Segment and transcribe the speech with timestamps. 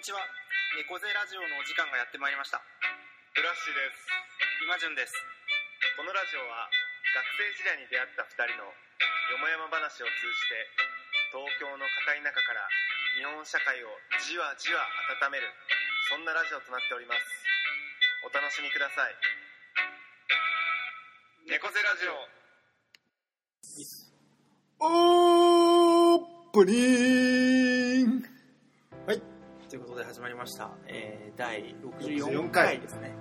[0.00, 0.24] にちは。
[0.80, 2.64] 猫背ラジオのお時間がやってまいりました。
[3.36, 4.08] ブラッシュです。
[4.64, 5.12] 今順です。
[5.92, 6.72] このラジオは
[7.12, 12.64] 学生時代に出会った2人のよもやま話を通じて東京の片田舎から
[13.12, 13.92] 日本社会を
[14.24, 14.88] じわじわ
[15.20, 15.52] 温める
[16.08, 17.20] そんなラジオとなっております。
[18.24, 19.12] お楽しみください。
[21.44, 22.16] 猫背ラジオ。
[24.80, 27.39] オープニ
[30.40, 32.66] ました、えー、第64 64回。
[32.66, 33.12] 回ですね。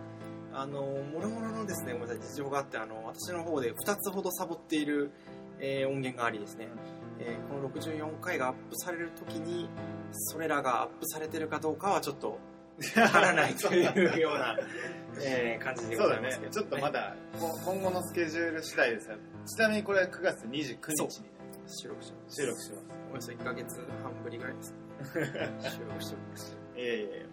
[0.54, 5.12] あのもろもろのですねごめんなさい事情があってあの私の方で2つほどサボっている、
[5.60, 6.70] えー音源がありですね、
[7.20, 9.70] えーこの64回がアップされる時に
[10.12, 12.40] それらがアップされてるかどうかはちょっと
[12.96, 14.58] わからないというような、
[15.22, 19.16] えー感じでそうだねございますけど、ちょっとまだこ今後のスケジュール次第ですが
[19.46, 21.30] ちなみにこれは9月29日に。
[21.68, 22.42] 収録してます。
[22.42, 22.88] 収録してます。
[23.12, 24.78] およそ1ヶ月半ぶりぐらいですね。
[25.70, 27.26] 収録しておりますいやいやいや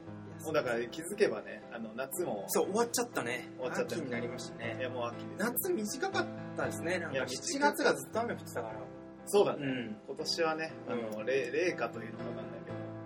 [0.45, 2.45] もうだから気づけばねあの夏も。
[2.49, 3.49] そう終わっちゃったね。
[3.59, 5.27] 終わっちゃった秋になりましたいねやもう秋です。
[5.39, 6.99] 夏短かったですね。
[6.99, 8.75] なんか7月がずっと雨降ってたから。
[9.27, 9.97] そうだね、うん。
[10.07, 12.61] 今年はねあの、冷冷夏というのかわかんない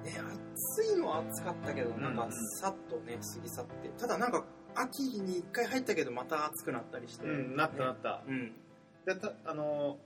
[0.05, 0.25] けど。
[0.25, 0.31] ね
[0.65, 3.89] 暑いのは暑かったけどなんかうんさっとね過ぎ去って。
[3.99, 4.45] ただなんか
[4.75, 7.27] 秋に1回入ったけどまた暑くなったりして。
[7.27, 8.53] うんなったなった、うん。
[9.07, 9.99] でたあの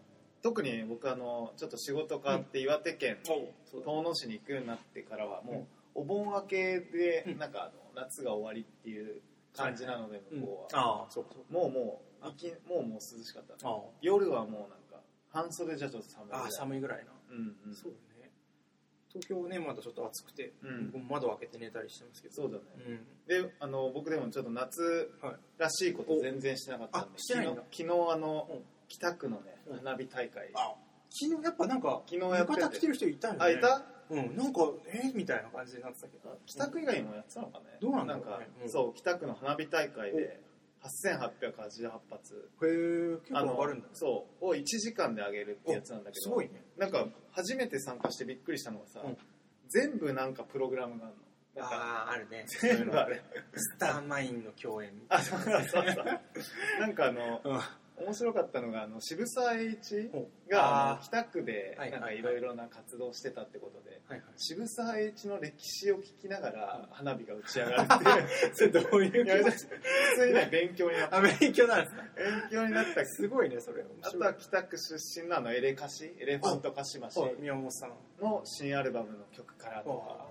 [0.42, 7.38] 特に僕あのちょっと仕事があって岩手県遠野市に行くようになってからはもうお盆明けでうん。
[7.38, 9.20] なんかあの夏が終わりっていう
[9.56, 10.40] 感じなのでうん。
[10.40, 11.08] 向こうは、
[11.50, 13.56] もうもういきもうもう涼しかった。
[14.00, 16.42] 夜はもうなんか半袖じゃちょっと寒いぐらい。
[16.42, 17.12] ああ寒いぐらいな。
[17.30, 17.74] うんうん。
[17.74, 18.30] そうだね。
[19.08, 21.06] 東京ねまだちょっと暑くてうん。
[21.08, 22.34] 窓開けて寝たりしてますけど。
[22.34, 22.64] そうだね。
[22.86, 23.44] うん。
[23.44, 25.34] であの僕でもちょっと夏はい。
[25.58, 28.64] らしいこと全然してなかったんでおあしてない昨日昨日あのうん。
[28.88, 29.76] 北区のねうん。
[29.78, 30.50] 花火大会。
[30.54, 30.74] あ
[31.16, 33.38] 昨日やっぱなんか浴衣着てる人いたよね。
[33.42, 33.84] あいた？
[34.10, 36.38] うんなんかえみたいな感じになってたけど。
[36.46, 37.64] 北区以外にもやってたのかね。
[37.80, 38.26] どうなんだろうね。
[38.26, 38.70] かうん。
[38.70, 40.40] そう北区の花火大会で
[40.82, 42.50] 8888発。
[42.62, 43.90] へえ結構あの上がるんだね。
[43.94, 46.22] そうを1時間で上げるってやつなんだけど。
[46.22, 46.64] すごいね。
[46.76, 49.16] なんか初めて参加してびっくりしたのがさ、うん。
[49.68, 51.24] 全部なんかプログラムがあるの。
[51.54, 52.44] なんかあああるね。
[52.60, 53.22] 全部あれ
[53.54, 56.04] スターマインの共演みたいあそうそうそう
[56.80, 60.16] なんかあのな面白かったのがあの渋沢栄一う。
[60.16, 64.28] んが北区ではいなんかいろいろな活動してたってことではいはい。
[64.36, 67.88] 渋沢栄一の歴史を聞きながら花火が打ち上がる
[68.52, 69.66] って どういう気持ち？
[69.66, 71.16] 普通にね勉強になった。
[71.16, 72.02] アメリカなんですか？
[72.16, 73.06] 勉強になった。
[73.06, 73.84] すごいねそれ。
[74.02, 77.92] あとは北区出身のあのエレカシエレファントカシマシはい宮本さん。
[78.20, 80.28] の新アルバムの曲からとか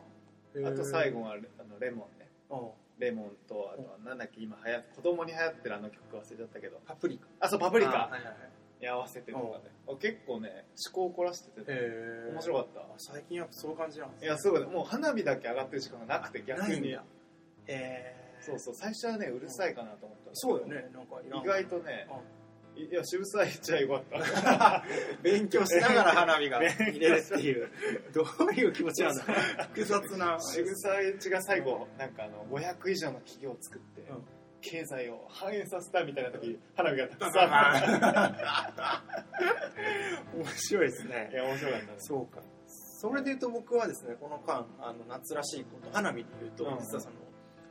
[0.66, 2.30] ああと最後はあのレモンね。
[2.51, 2.56] あ
[3.03, 7.27] レモンとあとはなんだっけ今流行子供に流行ってるあの曲忘れちゃったけどパプリカ。
[7.39, 8.09] あそうパプリカ。
[8.79, 9.71] に合わせてとかね。
[9.87, 11.71] あ結構ね思考を凝らしてて
[12.31, 12.81] 面白かった。
[12.97, 16.97] 最近やっぱそういう感じなんですいやそうだもう花火だけ上がってる時間がなくて逆に。
[17.67, 20.89] えそうそう最初はねうるさいかなと思ったそうよね。
[20.93, 22.19] なんか意外とねあ
[22.75, 24.84] いや渋沢栄一はよかった。
[25.22, 27.69] 勉強しながら花火が見れるっていう
[28.13, 29.23] どういう気持ちなんだ。
[29.73, 30.38] 複雑な。
[30.39, 34.23] 渋沢栄一が最後なんかあの500以上の企業を作って、うん。
[34.62, 37.53] 経済を反映させたみたいな時花火がたくさん。
[37.53, 39.03] あ
[40.33, 41.29] っ 面白いですね。
[41.31, 41.94] たいや面白かったね。
[41.97, 42.41] そうか。
[42.66, 46.79] それで言うと僕はですねこの間あの夏らしいこと花火で言うと、うん。
[46.79, 47.16] 実はその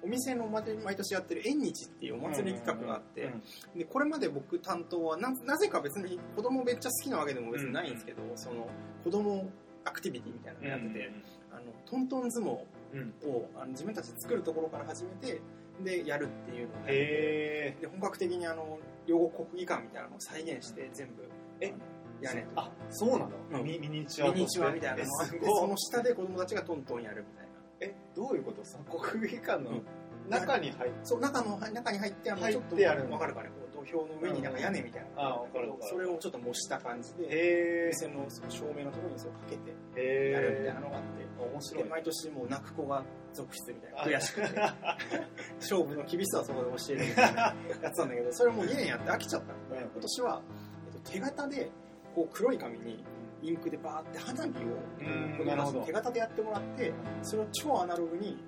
[0.05, 8.69] お店の毎毎年やってる縁日っていうお祭り企画があって、うんでこれまで僕担当はななぜか別に子供めっちゃ好きなわけでも別にないんですけど、その
[9.05, 9.49] 子供
[9.85, 11.12] アクティビティみたいなのをやってて、
[11.51, 12.59] あのトントン相撲
[12.95, 13.15] うん。
[13.31, 15.41] をあの自分たちで作るところから始めて
[15.83, 21.29] でやるっていうのをで本格的にあの両国国技館みたいなのを再現して全部
[21.61, 21.77] えあの
[22.23, 22.55] 屋根と。
[22.55, 23.65] かあそうなの、うん。
[23.65, 27.42] ミミニチュアミニチュアみたいなのえがあってその下で子供たちがトントンやるみたいな
[27.82, 28.65] えどういうこと？
[28.65, 29.82] その国技館のうん。
[30.28, 32.84] 中に入って、そう中の中に入ってあの入ちょっと分
[33.19, 35.20] かるかねこう土俵の上になんか屋根みたいな。
[35.20, 35.91] あ分かる分かる。
[35.91, 41.82] それをちょっと模した感じでへ店のその照明のところにそれをかけてえやるみたいなのがあって面白い。
[41.82, 43.02] で毎年もう泣く子が
[43.34, 44.49] 続出みたいな悔しくて
[45.58, 47.43] 勝負の厳しさはそこで教えるみたいな
[47.82, 49.52] やつなんだけどそれも2年やって飽きちゃった。
[49.52, 49.90] のでうん。
[49.90, 50.43] 今年は、
[50.87, 51.70] えっと、手形で
[52.14, 53.05] こう黒い紙に
[53.43, 55.81] インクでバーって花火をうんこうなるほど。
[55.81, 56.93] 手形でやってもらって
[57.23, 58.39] それを超アナログに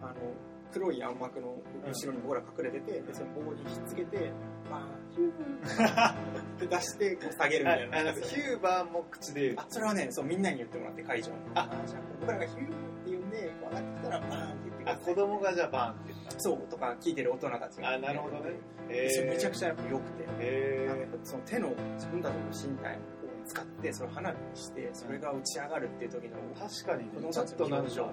[0.00, 0.14] あの
[0.72, 1.56] 黒い暗幕の
[1.86, 4.30] 後ろに僕ら隠れてて、でその棒にひっつけて
[4.68, 6.14] バーンヒューっ
[6.58, 8.12] て出してこう下げるみたいな。
[8.12, 9.54] ヒューバーも口で言う。
[9.58, 12.74] あそれはねそうみんなに言ってもらって会場にあじゃあ僕らがヒューって
[13.06, 17.88] 言うんでこう上がってきたらバーンって言ってくあださい子供がじゃあバーンって言ったそうとか聞いてる大人たちが。
[17.94, 18.50] あなるほどね。
[18.88, 22.98] でそれめちゃくちちゃやっぱ良くて、へあのやっぱその手の自分たちの身体を
[23.46, 28.12] 使ってそれを花火にしてそれが打ち上がるっていう時の確かに子供たちの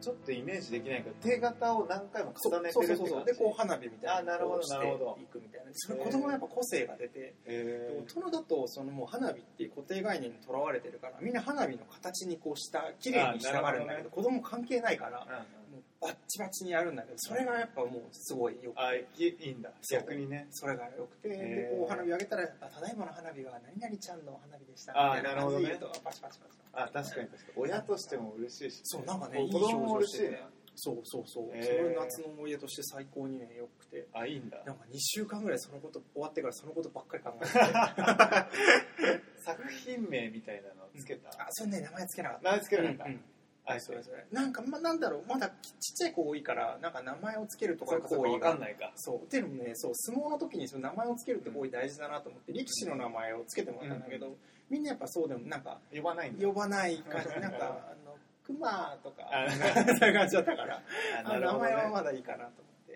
[0.00, 3.24] ちょっとイメージできないけど手形を何回も重ねてるって感じ。
[3.24, 5.70] でこう花火みたいなあなるほどこうしていくみたいな。
[5.72, 15.26] それ子供はやっぱ個性が出てへ大人だとそのもう花火っていう固定概念にとらわれてるからみんな花火の形にこうした綺麗にしたがるんだけど子供関係ないから
[15.63, 15.63] う
[16.04, 19.70] バッチバチにやるんだけどそれがやっぱもうすごいよくあていいいんだ。
[19.90, 20.46] 逆にね。
[20.50, 21.28] それがよくて。
[21.30, 24.92] でこう花火上げたらあただいまの花火は何々ちゃんの花火でした。
[25.12, 25.78] あなるほどね。
[25.80, 26.38] パチパチパチ
[26.74, 27.62] あ確かに確かに。
[27.62, 30.48] 親としても嬉しいしそうなんかねいい子供も表情してて嬉しいね。
[30.76, 31.64] そうそうそう、へー。
[31.64, 34.06] それ夏の思い出として最高にねよくて。
[34.12, 34.58] あいいんだ。
[34.66, 37.50] なんか2週間ぐらいそのこと終わってからそのことばっかり考えて
[39.44, 41.28] 作品名みたいなのつけた？
[41.30, 42.44] あそれね名前つけなかった。
[42.44, 43.04] 名前つけなかった。
[43.04, 43.20] うんうん
[43.66, 44.26] あそれそれ。
[44.30, 45.24] なんか、ま、なんだろう。
[45.26, 45.54] まだちっ
[45.96, 48.50] ちゃい子多いからなんか名前をつけるとかそうかそうか分行為が。
[48.52, 48.92] かんないか。
[48.96, 49.16] そう。
[49.16, 54.36] っていうのもねそう相撲の時にその名前をつけるって行為大事だなと思って力士の名前をつけてもらったんだけど、
[54.68, 57.28] みんなやっぱそうでもなんか呼ばない呼ばない感じ。
[57.40, 57.58] なんか
[57.90, 60.82] あの熊とかあそういう感じだったから
[61.24, 62.92] ああ名前はねまだいいかなと思って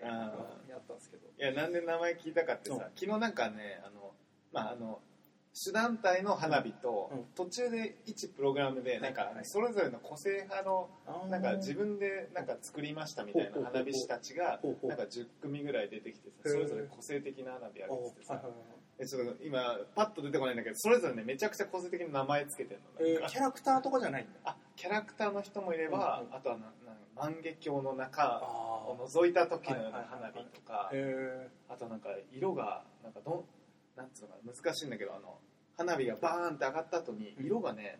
[0.71, 1.27] やったんですけど。
[1.27, 2.77] いやなんで名前聞いたかってさう。
[2.77, 4.13] ん昨日なんかねあの
[4.51, 5.01] まああの
[5.61, 7.25] 主団体の花火と、うん。
[7.35, 10.89] 途中で一プログラムでなんかそれぞれの個性派の
[11.29, 18.41] なんか自分でなんか作りましたみたいな花火師たちがなんか10組ぐらい出てきてそれぞれ個性的な花火上げててさ。
[19.01, 24.31] えちょっと今パッと出てこないんだけどそれぞれねめちゃくちゃ個性的な名前つけてるのえーキャラクターとかじゃないんだ。
[24.45, 26.35] あキャラクターの人もいれば、うんうん。
[26.35, 26.71] あとはなな
[27.15, 33.43] 万華鏡の中あを覗いた時のような花火とか、へあとなんか色がなんかどん
[33.97, 35.37] なんつうのかな難しいんだけどあの
[35.79, 37.45] 花火がバーンって上がった後にうん。
[37.45, 37.99] 色がね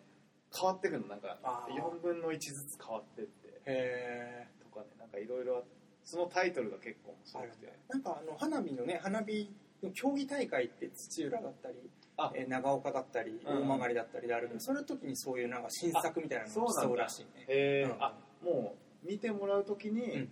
[0.54, 1.08] 変わってくるの。
[1.08, 1.74] なんかあー。
[1.82, 3.62] 4分の1ずつ変わってって。
[3.64, 5.64] えとかねなんかいろいろ
[6.04, 7.72] そのタイトルが結構面白くて。
[7.88, 9.50] なんかあの花火のね花火
[9.82, 11.74] の競技大会って土浦だったり
[12.18, 12.30] あ。
[12.34, 13.68] えー長岡だったりうん。
[13.68, 17.46] 大曲だったりであるけど、その時にそういうなんか新作みたいなのをあそうらしいね。
[17.48, 18.02] へえ、うん。
[18.02, 20.28] あもう見てもらう時に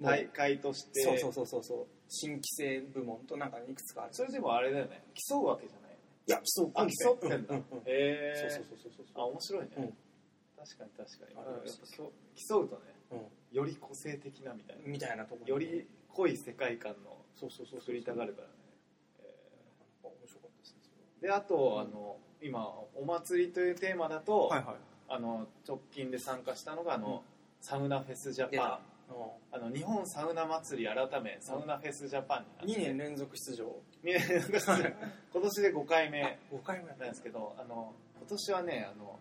[0.00, 1.86] 大会として、そうそうそうそうそう。
[2.08, 4.10] 新規制部門となんかいくつかある。
[4.12, 5.02] それでもあれだよね。
[5.30, 5.81] 競うわけじゃな
[6.26, 7.54] いやそうあ競ってんだ。
[7.54, 9.84] へえそうそうそうそうあ面白いね、うん。
[10.56, 11.36] 確かに確かに。
[11.36, 12.12] あやっぱ競
[12.48, 12.82] 競うとね
[13.52, 14.88] うより個性的なみたいな。
[14.88, 18.54] んみたいなところより濃い世界観のそうそうそう作りたがるからね。
[19.20, 19.24] え
[20.02, 24.76] 面白かったですねーであと、あの今お祭りというテーマだと、はいはい
[25.08, 27.22] あの直近で参加したのがあの、
[27.60, 28.92] サウナフェスジャパン。
[29.52, 33.66] あの日本サウナ祭り改めサウナフェスジャパンに2年連続出場
[35.32, 39.18] 今年で5回目5回目なんですけどあの今年はねあの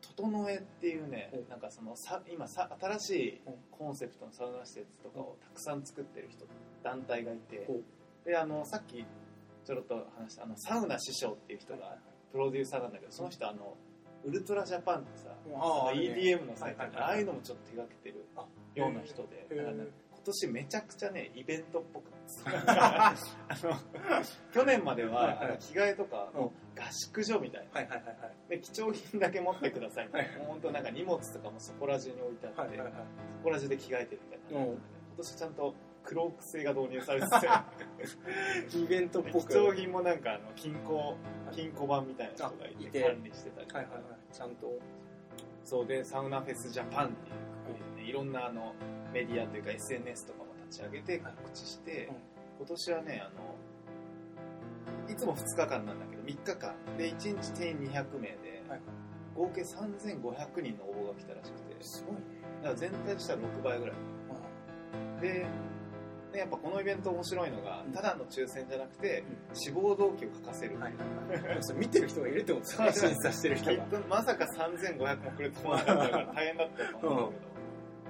[0.00, 6.46] 整えっていうねうんなんかそのさ今さ新しいうんコンセプトのサウナ施設とかをたくさん作ってる人
[6.82, 7.66] 団体がいて。
[8.24, 9.04] であのさっき
[9.64, 11.96] ちょろっと話したあのサウナ師匠っていう人が
[12.32, 13.76] プロデューサーなんだけどその人あの
[14.24, 15.28] ウルトラジャパンってさ
[15.92, 18.44] EDM のサイトああいうのもちょっと手がけてるあ
[18.74, 19.46] ような人で
[20.24, 22.10] 年めちゃくちゃねイベントっぽく。
[22.66, 23.14] あ
[23.62, 23.76] の
[24.52, 25.46] 去年までは、はいはい。
[25.46, 27.80] あの着替えとかの合宿所みたいな。
[27.80, 28.48] はいはいはいはい。
[28.48, 30.06] で貴重品だけ持ってください。
[30.06, 30.38] みたい。
[30.38, 32.92] な本当なんか荷物とかもそこら中に置いてあって、はいはいはい。
[32.92, 34.72] そこら中で着替えてるみたいな、うん。
[34.72, 34.80] 今
[35.16, 35.74] 年ちゃんと
[36.04, 37.26] クローク製が導入されて
[38.78, 39.48] イベントってぽく。
[39.48, 41.16] 貴重品もなんかあの金庫
[41.52, 43.02] 金庫版みたいな人がいてて。
[43.02, 44.34] 管理してたりとか、はいはいはい。
[44.34, 44.78] ちゃんと。
[45.64, 47.32] そうでサウナフェスジャパンってい
[47.94, 48.74] うねいろんなあの
[49.12, 52.16] メディアというか SNS とかも立ち上げて告知して、うん。
[52.58, 53.56] 今年はねあの
[55.12, 56.74] いつも2日間なんだけど3日間。
[56.96, 58.80] で1日定員200名で、はい。
[59.34, 61.76] 合計3500人の応募が来たらしくて。
[61.80, 62.20] すごいね。
[62.62, 63.94] だから全体としては6倍ぐらい。
[65.20, 65.46] で
[66.32, 67.92] でやっぱこのイベント面白いのがうん。
[67.92, 70.94] ただの抽選じゃなくて志望動機を書かせる、はい。
[70.94, 73.10] はい見てる人がいるってことですね。
[73.10, 73.84] 審査してる人が。
[74.08, 77.59] まさか3500もくれてもらったから大変だったと思うんだけど、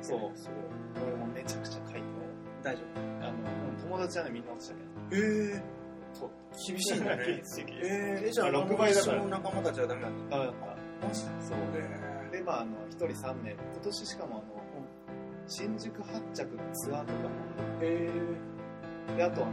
[0.02, 0.38] そう。
[0.38, 2.10] すごいこれもめちゃくちゃ書いて
[2.62, 2.82] 大丈
[3.20, 4.90] あの友達はねみんな落ちたけど。
[5.08, 5.62] 夫へえ。
[6.12, 6.30] そう。
[6.66, 7.24] 厳しいんだね
[7.82, 8.22] え。
[8.26, 9.22] ー、じゃああ6倍だから。
[9.22, 10.36] の仲間たちはダメなんだ。
[10.36, 10.54] ダメだっ
[11.00, 11.30] たマジで。
[11.40, 11.58] そう。
[12.28, 14.44] へでまああの1人3名今年しかもあの、
[15.46, 17.34] 新宿発着のツアーとかも
[17.80, 18.08] え。
[19.16, 19.52] であとあの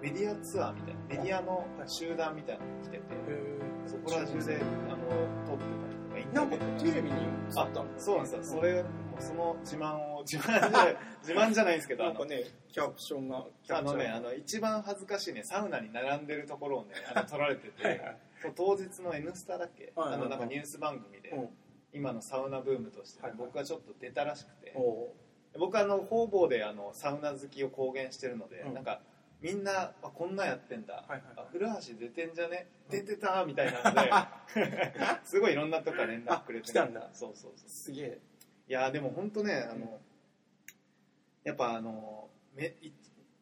[0.00, 3.02] メディアツアーみたいなメディアの集団みたいなのが来てて。
[3.28, 3.58] え。
[3.86, 4.56] そこら中で
[4.88, 5.06] あの
[5.46, 8.42] 撮ってたりとかインタなんかビューテレビに映ったんだそうなんですよ。
[8.44, 8.84] それ
[9.16, 18.18] もうその自慢を自慢じゃない自慢じゃないんですけどなんかねキャプションがあのねあの一番恥ずかしいねサウナに並んでるところをねあの撮られてて はい
[18.54, 20.20] 当日の「N スタ」だっけ、はいはいはい。
[20.20, 21.48] あのなんかニュース番組で、うん。
[21.92, 23.38] 今のサウナブームとして、はいはい。
[23.38, 25.14] 僕がちょっと出たらしくて、お
[25.58, 28.74] 僕はあの方々であのサウナ好きを公言してるので、うん。
[28.74, 29.00] なんか
[29.40, 31.20] みんなあこんなんやってんだ、はいはい。
[31.36, 32.68] あ古橋出てんじゃね？
[32.90, 34.10] 出てたみたいなので
[35.24, 37.08] すごいいろんなとこから連絡くれてあ来たんだ。
[37.12, 37.68] そうそうそう。
[37.68, 38.18] すげえ
[38.68, 40.00] いやでも本当ねあの、
[41.44, 42.92] やっぱあのめい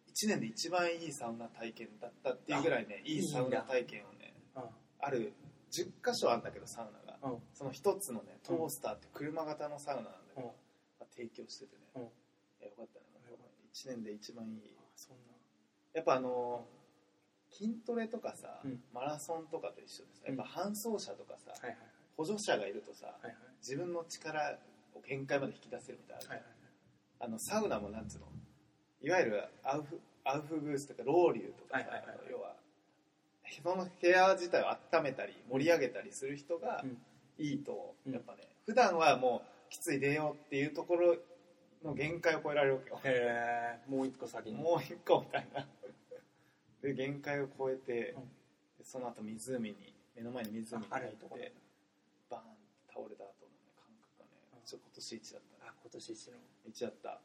[0.08, 4.34] 一年で一番いいサウナ体験だったっていうぐらいねいいサウナ体験をね
[5.00, 5.32] ある
[5.74, 7.18] 10箇所あるんだけどサウナが。
[7.22, 7.38] うん。
[7.52, 10.46] その一つのねトースターって車型のサウナなんだけど、うん。
[10.46, 10.52] ま
[11.02, 12.02] あ提供しててね、
[12.62, 13.04] よかったね。
[13.74, 14.60] 1年で一番いい。
[14.94, 15.34] そんな。
[15.94, 16.64] やっぱあの
[17.50, 18.80] 筋トレとかさ、うん。
[18.92, 21.78] マラソンとかと一緒でさやっぱ搬送車とかさ、はいはい。
[22.16, 23.36] 補助者がいるとさ、はいはい。
[23.60, 24.58] 自分の力
[24.94, 26.46] を限界まで引き出せるみたいな、はいはい
[27.20, 28.26] あのサウナもなんつうの？
[29.00, 32.18] いわゆるアウフアウフグースとかロウリュとかさ、はいはいはい。
[32.30, 32.54] 要は
[33.62, 36.98] その部屋自体を温めたり盛り上げたりする人がうん。
[37.38, 38.12] いいと、うん。
[38.12, 41.16] やっぱね普段はもうきつい出ようっていうところ
[41.82, 43.00] の限界を超えられるわけよ。
[43.04, 44.56] へえもう一個先に。
[44.56, 45.66] もう一個みたいな。
[46.82, 48.22] で限界を超えて、うん。
[48.78, 51.24] でその後湖に目の前に湖にあ入って
[52.28, 56.32] バーンって倒れた後の、ね、感覚がねうんちょ今年一だったねあ今年一の。
[56.66, 57.20] 一だった。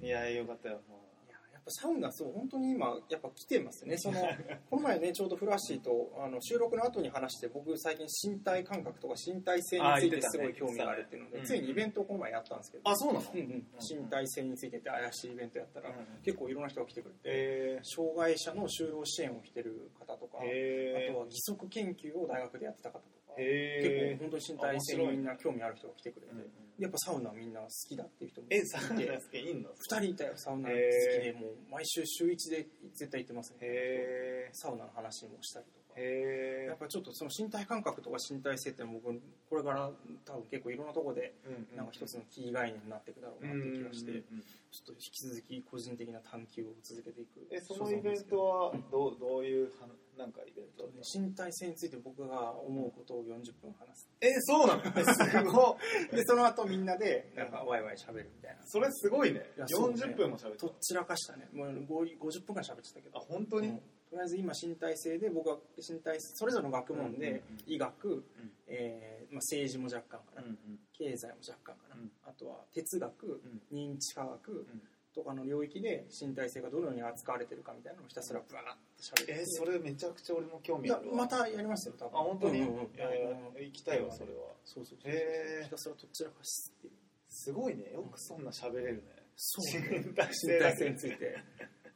[0.00, 3.96] いやよかったよもいややっぱサウナそう本当に今やっぱ来てますね。
[3.96, 4.20] その
[4.68, 13.30] この前ねちょうどフラッシーとあの収録の後に話して僕最近身体感覚とか身体性についてすごい興味があるっていうので、ねついにイベントをこの前やったんですけど、あそうなの？
[13.32, 26.32] うんうん、身体性についてって怪しいイベントやったら、うん結構いろんな人が来てくれて、え障害者の就労支援をしてる方とか、あとは義足研究を大学でやってた方とか、え結構本当に身体性にみんな興味ある人が来てくれて、
[26.78, 28.94] やっぱサウナみんな好きだっていう人もいえてサウナ好
[29.30, 33.58] きいんの2人いたよサウナ好きでもう毎週週1で絶対行ってますね。
[33.60, 35.83] へサウナの話もしたりとか。
[35.83, 39.90] えへえやっぱちょっとその身体感覚とか身体性って僕これから
[40.24, 41.34] 多分結構いろんなところで
[41.76, 49.08] なんか一つのキー概念になっていくだろうなって気がしてちょっと引き続き個人的な探求を続けていくえそのイベントはど。
[49.08, 54.08] うどういうはなんかイベント身体性について僕が思うことを40分話す。
[54.20, 55.76] えそうなのえすご
[56.12, 56.16] い。
[56.16, 58.62] でその後みんなでなんかワイワイ喋るみたいな。
[58.66, 59.40] それすごいね。
[59.56, 59.66] いね。
[59.66, 61.48] 40分も喋ってとっちらかしたね。
[61.52, 63.18] もう50 50分間喋ってたけど。
[63.18, 63.80] あ本当に、うん
[64.14, 67.74] とりあえず今身体性で僕は身体それぞれの学問でうんうんうん。
[67.74, 68.24] 医学、
[68.68, 70.78] えーまあ、政治も若干かな、うんうん。
[70.96, 72.10] 経済も若干かな、うん。
[72.24, 73.26] あとは哲学、
[73.72, 73.74] ん。
[73.74, 74.66] 認知科学
[75.12, 79.32] とかの領域で身体性がどのように扱われてるかみたいなのをひたすらブワーッと喋って。
[79.32, 81.16] えそれめちゃくちゃ俺も興味あるわ。
[81.16, 83.64] またやりますよ多あ分本当に、うんうん。
[83.64, 84.54] 行きたいわそれは。
[84.64, 85.64] そうそうそうへー。
[85.64, 86.88] ひたすらとっちらかしって
[87.30, 87.90] すごいね。
[87.92, 89.02] よくそんな喋れるね。
[89.34, 91.36] そう 身体身性体性について。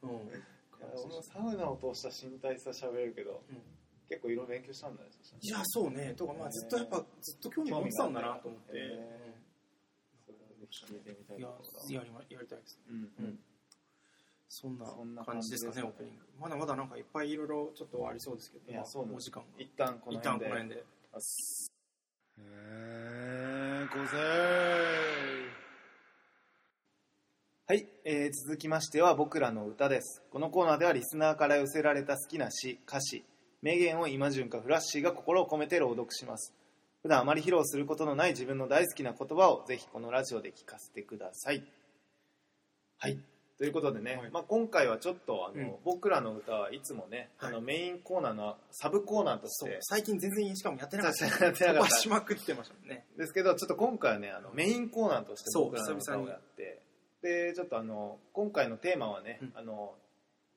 [0.03, 0.19] うん
[0.81, 3.61] 俺もサウナを通した身体さ喋れるけど、うん。
[4.09, 5.09] 結構いろいろ勉強したんだね
[5.41, 6.15] いやそうね。
[6.17, 11.49] とかまあずっとやっぱずっと興味持ってたんだなと思って、興味があってそれはぜひ聞いてみたいいや
[12.01, 12.83] やりまやりたいですね。
[12.89, 13.39] うんうん。
[14.47, 16.25] そんなそんな感じですかねオープニング。
[16.41, 18.83] まだまだなんかいっぱいいろいろちょっとありそうですけどまあ
[19.15, 19.49] お時間が。
[19.59, 20.75] 一旦この一旦こ辺で。
[20.75, 20.83] の辺で
[22.39, 24.17] へえごぜ
[27.67, 30.23] はい、えー続きましては僕らの歌です。
[30.31, 33.23] このコーナーではリスナーから寄せられた好きな詩歌詞
[33.61, 36.51] 名言を今順かフラッシーが心を込めて朗読します。
[37.03, 41.63] 普段あまり披露することのない自分の大好きな言葉をぜひこのラジオで聞かせてください。
[42.97, 43.19] はい。
[43.59, 44.31] ということでね、はい。
[44.31, 45.75] まあ、今回はちょっとあの、うん。
[45.85, 47.51] 僕らの歌はいつもね、はい。
[47.51, 51.25] あのメインコーナーのサブコーナーとして最近全然しかもやってなかった。
[51.45, 51.89] やってなかった。
[51.91, 53.05] しまくってましたもんね。
[53.19, 56.78] ですけどちょっと今回はねあのメインコーナーとして僕らの歌をやって
[57.21, 59.51] でちょっとあの今回のテーマはね、うん。
[59.55, 59.93] あの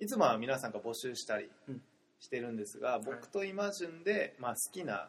[0.00, 1.82] いつもは皆さんが募集したりうん。
[2.20, 5.08] してるんですが、僕とイマジュンで、まあ、好きな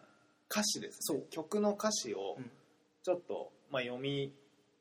[0.49, 0.95] 歌詞です。
[0.95, 1.25] ねそう。
[1.29, 2.49] 曲の歌詞をうん。
[3.03, 4.33] ちょっと、まあ、読み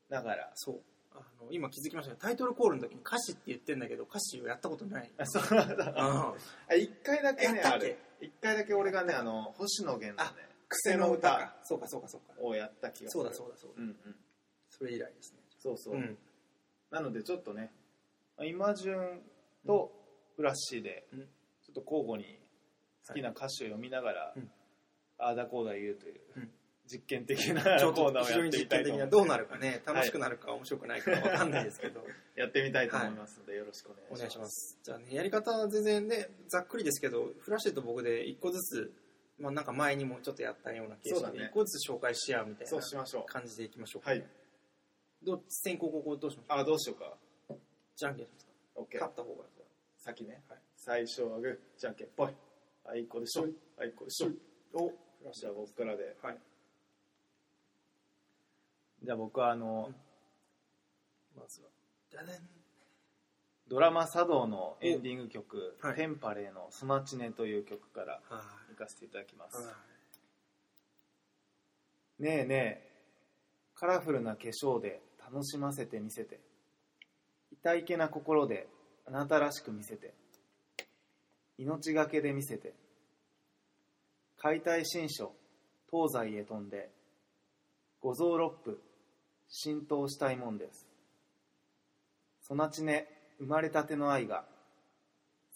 [0.09, 0.81] ながら、そう。
[1.15, 2.17] あの今気づきましたね。
[2.19, 5.11] タイトルコールの時に歌詞って言ってんだけど歌詞をやったことない。
[5.19, 6.33] あそうあ
[6.69, 11.55] あ一回だけねあれ一回だけ俺がねあの星野源のねあ癖の歌か。
[11.63, 12.41] そうかそうかそうか。
[12.41, 13.23] をやった気がする。
[13.23, 13.83] そうだそうだそうだ。
[13.83, 14.15] うんうん。
[14.69, 15.39] それ以来ですね。
[15.59, 16.17] そうそう、うん
[16.93, 17.71] なのでちょっとね
[18.37, 19.21] まあ今順
[19.65, 19.91] と
[20.35, 21.19] フラッシーでうん。
[21.65, 22.39] ちょっと交互に
[23.07, 24.49] 好きな歌詞を読みながら、うん。
[25.17, 26.49] ああだこうだ言うという、うん。
[26.85, 32.05] 実験的なコーナーをやってみたいと実験的な思いますどうなるかね楽しくなるか面白くないかわかんないですけど。
[32.35, 34.79] やってみたいと思いますので、よろしくお願いします。
[34.83, 38.93] じゃあねやり方は全然ねざっくりですけどフラッシュと僕で一個ずつ
[39.37, 41.35] まあなんか前にもちょっとやったような形そうだね。
[41.35, 44.09] 式で一個ずつ紹介し合うみたいな感じでいきましょうか。
[44.11, 44.25] はい
[45.25, 47.17] どう先行後攻どうしましょうあどうしようか。
[47.95, 49.43] じゃんけんしますか？OK 勝った方が
[49.97, 50.59] 先ね、はい。
[50.75, 52.33] 最初はグーじゃんけんぽい。
[52.85, 53.45] あいこでしょ。
[53.79, 54.27] あいこでしょ。
[54.73, 54.91] お
[55.31, 56.17] じゃあ僕からで。
[56.21, 56.37] ュはい。
[59.03, 59.89] じゃあ僕はあの、
[61.35, 61.39] うん。
[61.39, 61.69] まずは。
[62.11, 62.35] ダダン
[63.69, 65.95] ドラマ「茶道」のエンディング曲「はい。
[65.95, 68.73] テンパレーのスマチネ」という曲からはい。
[68.73, 69.73] 行かせていただきます、は
[72.19, 72.23] い。
[72.23, 72.91] ねえねえ
[73.73, 75.01] カラフルな化粧で
[75.31, 76.39] 楽しませてみせて。
[77.51, 78.67] 痛いけな心で
[79.05, 80.13] あなたらしく見せて。
[81.57, 82.73] 命がけで見せて。
[84.37, 85.31] 解体新書
[85.91, 86.89] 東西へ飛んで。
[88.01, 88.81] 五臓六腑
[89.47, 90.87] 浸透したいもんです。
[92.41, 93.07] そなちね
[93.39, 94.45] 生まれたての愛が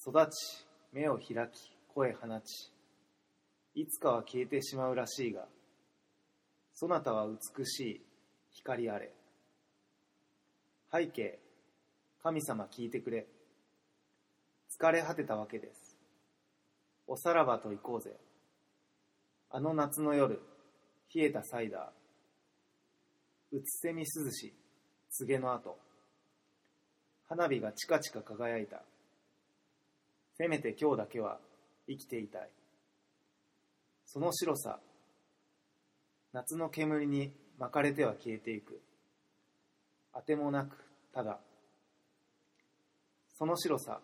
[0.02, 2.72] 育ち目を開き声放ち。
[3.76, 5.46] いつかは消えてしまうらしいが
[6.74, 8.02] そなたは美しい
[8.52, 9.12] 光あれ。
[10.92, 11.40] 背景
[12.24, 13.26] 神様聞いてくれ。
[14.70, 15.98] 疲れ果てたわけです。
[17.08, 18.12] おさらばと行こうぜ。
[19.50, 20.42] あの夏の夜
[21.14, 23.58] 冷えたサイダー。
[23.58, 24.54] うつせみ涼し
[25.12, 25.78] 告げの後。
[27.30, 28.82] 花火がチカチカ輝いた。
[30.38, 31.40] せめて今日だけは
[31.88, 32.50] 生きていたい。
[34.06, 34.80] その白さ
[36.34, 38.82] 夏の煙に巻かれては消えていく。
[40.18, 40.76] あてもなく
[41.14, 41.38] ただ
[43.38, 44.00] その白さ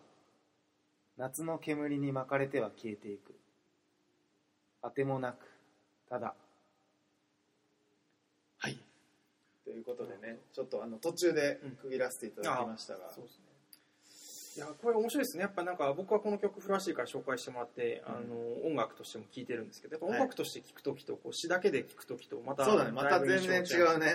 [1.16, 3.34] 夏の煙に巻かれては消えていく。
[4.82, 5.36] あてもなく
[6.08, 6.34] ただ。
[8.58, 8.78] はい。
[9.64, 13.44] ということでねちょっとあの途中で区切らせていただきましたが、そうですね。
[14.56, 15.42] いやこれ面白いですね。
[15.42, 18.14] やっぱなんか僕はこの曲フラッシーから紹介してもらって、うん。
[18.14, 20.14] あの音楽としても聴いてるんですけどやっぱはい。
[20.16, 22.90] 音楽として聴く時とこう詩だけで聴く時とまたそうだね。
[22.90, 24.14] また全然違うね。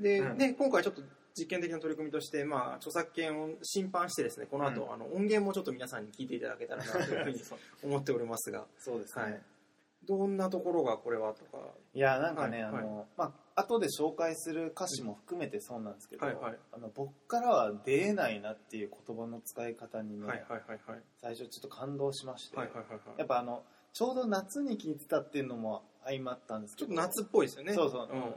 [0.00, 0.38] で、うん。
[0.38, 1.02] で今回ちょっと
[1.36, 4.92] 実験的な取り組みとして、まあ、著作権を審判してですねこの後、うん。
[4.92, 7.40] あの音源もちょっと皆さんに聞いていただけたらなというふうに
[7.84, 8.64] 思っておりますが。
[8.78, 9.42] そうですね、はい。
[10.06, 11.58] どんなところがこれはとか。
[11.92, 12.74] いやなんかね、はい。
[12.74, 16.58] あのまあ後で紹介する歌詞も含めてそうなんですけど、はいはい。
[16.72, 21.02] あの僕からは出えないなっていう言葉の使い方にね、はいはいはいはい。
[21.20, 23.00] 最初ちょっと感動しまして、はいはいはいはい。
[23.18, 23.62] やっぱあの
[23.92, 27.74] ちょうど夏に聴いてたっていうのも相まったんですけどちょっと夏っぽいですよね。
[27.74, 28.08] そうそう。
[28.12, 28.34] うん、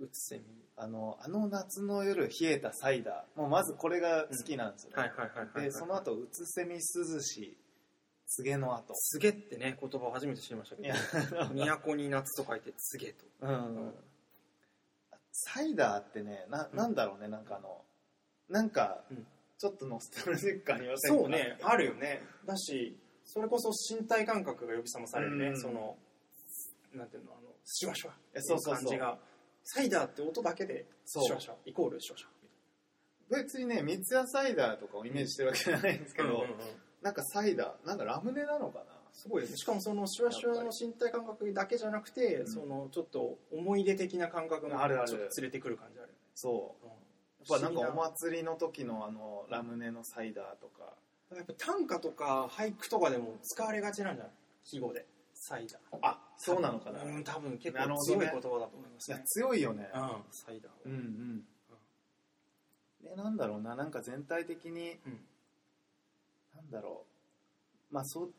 [0.00, 0.44] うつせみ。
[0.76, 3.40] あのあの夏の夜冷えたサイダー。
[3.40, 6.80] もうまずこれが好きなんですよね、はいはいはいはいでその後うつせみ涼
[7.20, 7.56] し
[8.26, 8.94] 告げの後。
[8.94, 11.54] すげってね言葉を初めて知りましたけど。
[11.54, 13.24] 都に夏と書いてつげと。
[13.40, 13.94] うん、
[15.32, 17.82] サイダーってねななんだろうねなんかあの
[18.48, 19.26] なんかうん。
[19.58, 22.22] ちょっとノスタルジックありませんかそうねあるよね。
[22.46, 25.60] だしそれこそ身体感覚が呼び覚まされるね、うん。
[25.60, 25.96] その
[26.94, 28.14] なんていうのあのシュワシュワ。
[28.34, 29.18] えそうそうそう感じが
[29.70, 31.24] サイダーって音だけでそう。
[31.24, 32.32] シュワシュワイコールシュワシュワ
[33.30, 36.48] み別にね三ツ矢サイダーとかをイメージしてるわけじゃないんですけど、うんうんうん。
[37.02, 38.84] なんかサイダーなんかラムネなのかな？
[39.12, 42.46] すごいよねしかもそのシュワシュワの身体感覚だけじゃなくて、ん。
[42.46, 45.18] そのちょっと思い出的な感覚もあるある。
[45.18, 46.84] 連れてくる感じあるそう。
[46.84, 46.90] うん。
[46.90, 50.94] やっぱなんかお祭りの時のあのラムネのサイダーとか。
[51.36, 54.32] やっぱ短歌とか俳句とかでも使われがちなんじゃない？
[54.64, 55.04] 季語で
[55.48, 55.98] サイダー。
[56.02, 59.88] あそうなのかな、うん多分結構強い言葉だと思いますいやね強いよね。
[59.94, 60.10] うん。
[60.30, 61.44] サイダーうんうん。
[63.02, 63.74] でなんだろうな。
[63.74, 65.20] なんか全体的に、うん。
[66.54, 67.06] なんだろ
[67.90, 67.94] う。
[67.94, 68.32] まあそう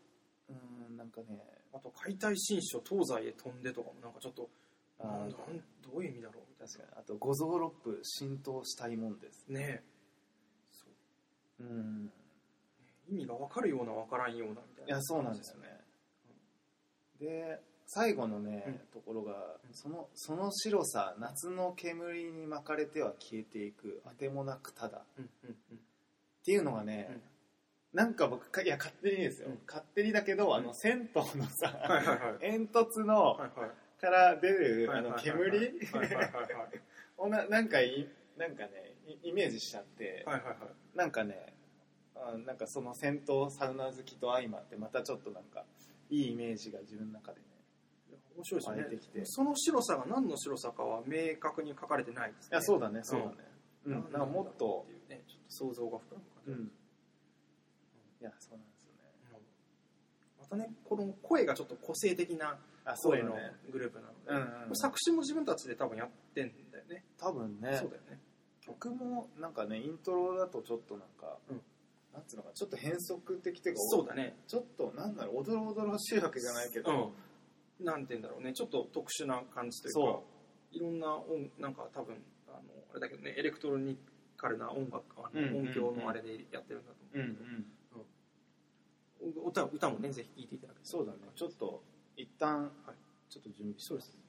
[0.50, 0.54] う
[0.94, 1.44] んなんかね。
[1.74, 4.50] あと解体新書東西へ飛んでとかもなんかちょっと
[5.00, 5.38] あんど
[5.98, 6.44] ういう意味だろう。
[6.50, 7.02] みたい確かに。
[7.02, 9.46] あと五臓六腑浸透したいもんです。
[9.50, 9.84] なね
[10.72, 10.86] そ
[11.62, 11.64] う。
[11.64, 11.66] う。
[11.66, 12.12] ん。
[13.10, 14.88] 意味が分かるような分からんようなみたいな。
[14.88, 15.79] いやそうなんですよね
[17.20, 18.74] で最後のね、うん。
[18.94, 19.34] ところが
[19.72, 25.00] そのその白さ夏の煙に巻かれては消えていくあてもなくただ。
[25.00, 25.80] っうんうんうん。
[26.46, 27.20] ていうのがね、
[27.94, 29.60] なんか僕かいや勝手にですよ、うん。
[29.68, 30.76] 勝手にだけどあのうん。
[30.76, 32.40] 銭湯のさ、はいはいはい。
[32.40, 33.70] 煙突のはいはい。
[34.00, 35.74] から出るあの煙？
[37.18, 40.58] をななんかいなんかねイイメージしちゃって、はいはいはい。
[40.98, 41.54] なんかね
[42.16, 45.66] あなんかその銭湯サウナ好きと相まってまたちょっとなんか
[46.10, 47.46] いいイメージが自分の中でね
[48.36, 48.84] 面白いですよね。
[48.84, 52.50] てきてその白さが何の白さかは明確に書かれてないですね。
[52.54, 53.34] いやそうだねそうだね。
[53.86, 56.72] うん、ななんかもっとっていうねちょっと想像が膨らむ感じ、うん。
[58.22, 59.40] いやそうなんですよね。
[60.40, 63.36] またねこの声がちょっと個性的なあそう声の
[63.72, 67.04] グループなので、作詞も自分たちで多分やってんだよね。
[67.18, 68.20] 多分ねそうだよね。
[68.62, 71.62] 曲もなんかねイントロだとちょっとなんか、うん
[72.20, 74.36] なんつうのかちょっと変則的っていうかそうだね。
[74.48, 77.14] ちょっとなんだろうおどろおどろしいわけじゃないけど、
[77.80, 77.86] うん。
[77.86, 80.24] なんて言うんだろうねちょっと特殊な感じというかそ
[80.72, 82.16] いろんな音なんか多分
[82.48, 82.60] あの
[82.92, 83.98] あれだけどねエレクトロニ
[84.36, 85.68] カルな音楽あの、うんうんうん。
[85.68, 87.18] 音響のあれでやってるんだとう。
[87.18, 87.24] んう
[87.96, 88.04] 思
[89.24, 89.46] う、ん。
[89.46, 91.20] お歌歌もねぜひ聴いていただけそうだね。
[91.36, 91.82] ちょっと
[92.18, 92.96] 一旦、はい。
[93.30, 93.88] ちょっと準備して。
[93.90, 94.29] そうですあ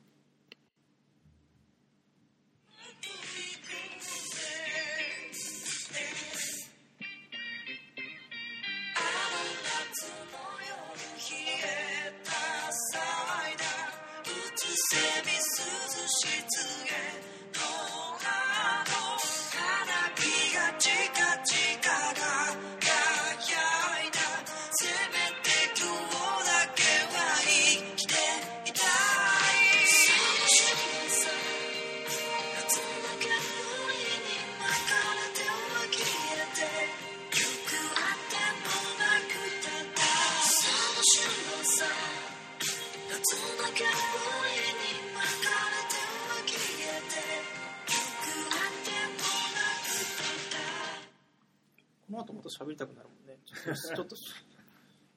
[52.70, 54.16] りたくなるもんねちょっと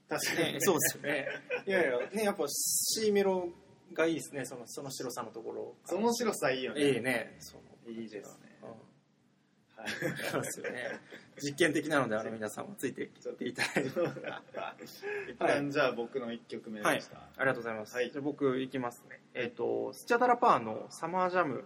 [0.09, 1.27] 確かにね、そうですよね。
[1.65, 3.49] いやいや、ね、やっぱ C メロ
[3.93, 5.75] がいいですね、そのその白さのところ。
[5.85, 7.35] その白さいいよねいいね。
[7.39, 9.89] そのいいですねうんはい
[10.31, 10.99] そうですよね。
[11.41, 13.89] 実験的なので、あの皆さんもついてきていただいて。
[15.31, 17.95] 一旦じゃあ僕の1曲目はいでした、ありがとうございます。
[17.95, 19.19] はいじゃあ僕いきますね。
[19.33, 21.65] えっ、と、スチャダラパーのサマージャム、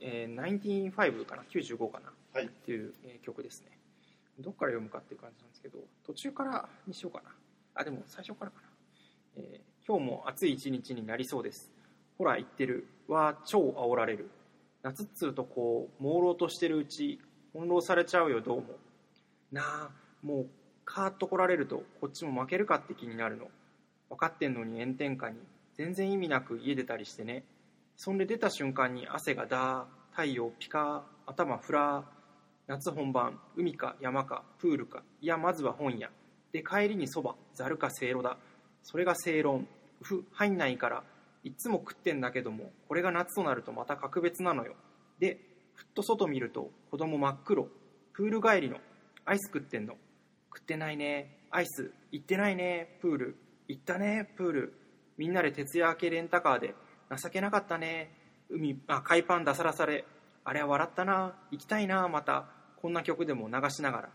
[0.00, 3.77] えー、95かな、95かな、はいっていう、えー曲ですね。
[4.38, 7.30] どっから読むかっていう感じなんですけど、途中からにしようかな。
[7.74, 8.68] あ、でも最初からかな。
[9.36, 11.72] えー今日も暑い一日になりそうです。
[12.18, 12.86] ほら言ってる。
[13.08, 14.28] は超煽られる。
[14.82, 17.18] 夏っつうとこう、朦朧としてるうち、
[17.54, 18.76] 翻弄されちゃうよ、どうも。
[19.50, 19.90] なあ、
[20.22, 20.46] もう、
[20.84, 23.48] カーッと来られると、こっちも負けるかって気になるの。
[24.10, 25.36] 分かってんのに炎天下に
[25.74, 27.44] 全然意味なく家出たりしてね
[27.96, 32.02] そんで出た瞬間に汗がダー太陽ピカー頭フラー
[32.68, 35.02] 夏本番海か山かプールか。
[35.22, 36.10] いやまずは本屋。
[36.52, 38.36] で帰りにそばざるかせいろだ。
[38.82, 39.66] それが正論。
[40.02, 41.02] ふ入んないから。
[41.44, 44.74] いっつも食ってんだけどもこれが夏となるとまた格別なのよ。
[45.18, 45.40] で
[45.74, 47.68] ふっと外見ると子供真っ黒。
[48.12, 48.76] プール帰りの。
[49.24, 49.94] アイス食ってんの。
[50.54, 51.38] 食ってないね。
[51.50, 51.90] アイス。
[52.12, 52.98] 行ってないね。
[53.00, 53.36] プール。
[53.68, 54.30] 行ったね。
[54.36, 54.74] プール。
[55.16, 56.74] みんなで徹夜明けレンタカーで。
[57.16, 58.10] 情けなかったね。
[58.50, 60.04] 海あ海パン出さらされ。
[60.44, 61.34] あれは笑ったな。
[61.50, 62.57] 行きたいなまた。
[62.80, 64.08] こんな曲でも流しながら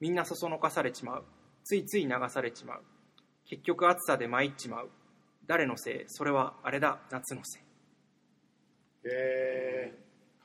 [0.00, 1.24] みんなそそのかされちまう。
[1.64, 2.82] ついつい流されちまう。
[3.48, 4.90] 結局暑さで参っちまう。
[5.46, 6.04] 誰のせい？
[6.06, 6.98] それはあれだ。
[7.10, 7.62] 夏のせい。
[9.06, 9.92] へ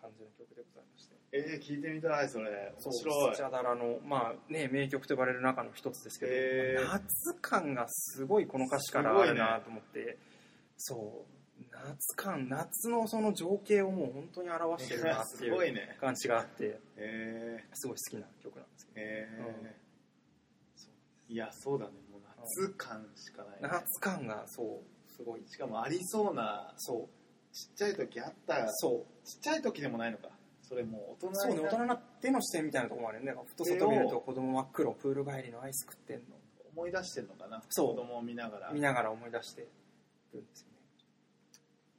[0.01, 1.15] 感じの曲でございまして。
[1.31, 2.73] ええー、聞いてみたいそれ。
[2.83, 3.35] 面白い。
[3.35, 6.87] スチャダラのまあね名曲と呼ばれる中の一つですけど、へー。
[6.87, 10.17] 夏感がすごいこの歌詞からあるなと思って、
[10.77, 11.40] そう
[11.71, 15.97] 夏感夏のその情景をもう本当に表してるなってすいう ごいね。
[15.99, 19.03] 感じがあってへえすごい好きな曲なんですけど、へ
[19.67, 19.75] え
[21.29, 21.91] いやそうだね。
[22.11, 25.43] もう夏感しかない、ね、夏感がそうすごい。
[25.47, 27.53] しかもありそうなそう。
[27.53, 29.27] ちっちゃい時あったそう。
[29.27, 30.29] ちっちゃい時でもないのか。
[30.61, 33.43] それもう大人そうね大人になっての視点みたいなところもあるよね。
[33.45, 36.37] ふと外見ると子供真っ黒プール帰りのアイス食ってんの。
[36.73, 37.61] 思い出してんのかな。
[37.69, 37.95] そう。
[37.95, 38.71] 子供を見ながら。
[38.71, 39.67] 見ながら思い出して
[40.33, 40.67] るんですよ。
[40.69, 40.70] ね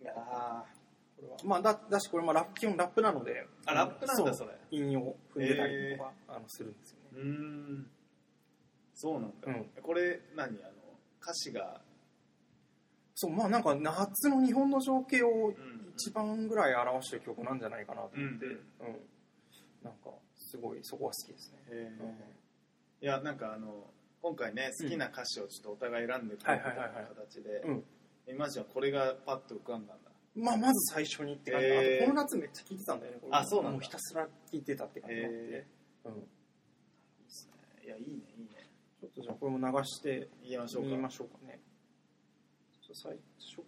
[0.03, 0.17] いやー。
[0.17, 1.37] これは。
[1.45, 4.35] まあだだしこれもラップ基本ラップなのであラップなんだう。
[4.35, 4.51] それ。
[4.71, 7.09] 韻を踏んでたりとか、あのするんですよね。
[7.15, 7.23] うー
[7.79, 7.91] ん。
[8.95, 9.65] そうなんだ、うん。
[9.83, 10.49] これ何？
[10.63, 10.73] あの
[11.23, 11.81] 歌詞が。
[13.15, 15.55] そうまあなんか夏の日本の情景をん。
[15.95, 18.57] 一番ぐらい表してる曲なんじゃないかなと思って、ううん。
[18.57, 18.97] ん。
[19.85, 22.03] なんかすごいそこは好きですね、えー。
[22.03, 22.11] うん
[23.03, 23.91] いやなんかあの
[24.23, 27.07] 今回ね好きな歌詞をちょっとお互い選んでくれたはいはいはいはい。
[27.17, 27.51] 形で。
[27.67, 27.85] うん
[28.27, 30.11] 今じゃこれがパッと浮かんだんだ。
[30.35, 31.97] まあ、まず最初にって感じ、へー。
[31.97, 33.73] あとこの夏めっちゃ聴いてたんだよねあそうなんだ。
[33.73, 35.67] もうひたすら聴いてたって感じがあって、へ
[36.07, 36.13] うん、
[37.85, 38.71] いやいいねいいね。
[39.01, 41.61] ちょっとじゃあこれも流してみましょうかね。
[42.73, 43.63] ちょっと最初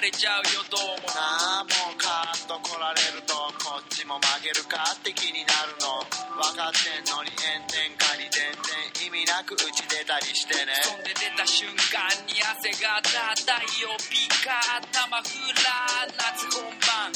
[0.00, 1.12] れちゃうよどうも。
[1.12, 6.00] なあもうカーッと来られるとこっちも負けるかって気になるの。
[6.40, 10.72] 分かってんのに炎天下に全然意味なく打ち出たりしてね。
[10.88, 15.36] そんで出た瞬間に汗がだ太陽ピカ頭フ
[15.68, 17.12] ラ夏本番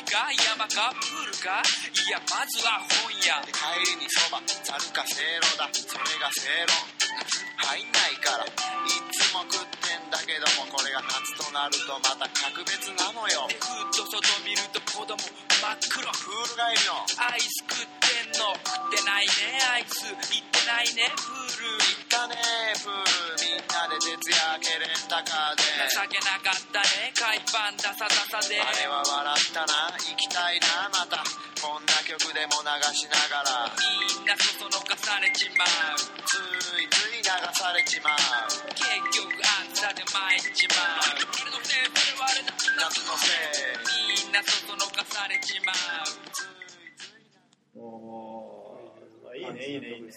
[0.00, 1.60] 海か山かプールか？
[1.60, 3.36] いやまずは本屋。
[3.44, 5.68] で帰りにそばざるかせいろだ。
[5.76, 6.88] それが正論
[7.68, 8.48] 入んないから。
[8.48, 8.48] い
[9.12, 13.44] つも食ってんだけどもこれが夏となるとまた格別なのよ。
[13.52, 16.08] でふっと外見ると子供真っ黒。
[16.16, 17.04] プール帰りの。
[17.20, 17.99] アイス食って
[18.40, 19.60] んの食ってないね。
[19.68, 21.12] アイス行ってないね。
[21.12, 22.40] プール行ったね
[22.80, 25.68] プールみんなで徹夜明けレンタカーで。
[25.92, 27.12] 情けなかったね。
[27.12, 28.56] 海パンダサダサで。
[28.56, 29.92] あれは笑ったな。
[29.92, 31.20] 行きたいなまた。
[31.60, 33.68] こんな曲でも流しながら。
[33.76, 36.00] みんなそそのかされちまう。
[36.24, 36.40] つ
[36.80, 38.16] いつい流されちまう。
[38.72, 38.88] 結
[39.20, 39.36] 局
[39.68, 41.28] 暑さで参っちまう。
[41.44, 42.56] 俺のせいそれはあれだ。
[42.56, 43.28] 夏のせ
[44.16, 44.24] い。
[44.24, 46.40] みんなそそのかされちまう。
[47.76, 48.29] おー
[49.40, 50.10] いいねいいねいいね。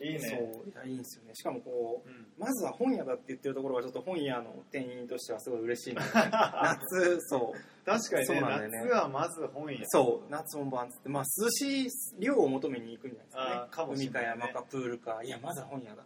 [0.00, 0.20] いいね。
[0.20, 1.34] そういやいいんですよね。
[1.34, 2.26] しかもこううん。
[2.38, 6.06] まずは本屋だって言ってるところがちょっと本屋の店員としてはすごい嬉しいので。
[6.14, 7.84] 夏そう。
[7.84, 8.78] 確かにねそうなんだよね。
[8.78, 9.78] 夏はまず本屋。
[9.86, 11.08] そう夏本番っつって。
[11.08, 11.88] まあ涼しい
[12.20, 13.70] 量を求めに行くんじゃないですかね。
[13.70, 14.30] かもしれないね。
[14.34, 15.20] 海か山かプールか。
[15.24, 16.04] いやまずは本屋だ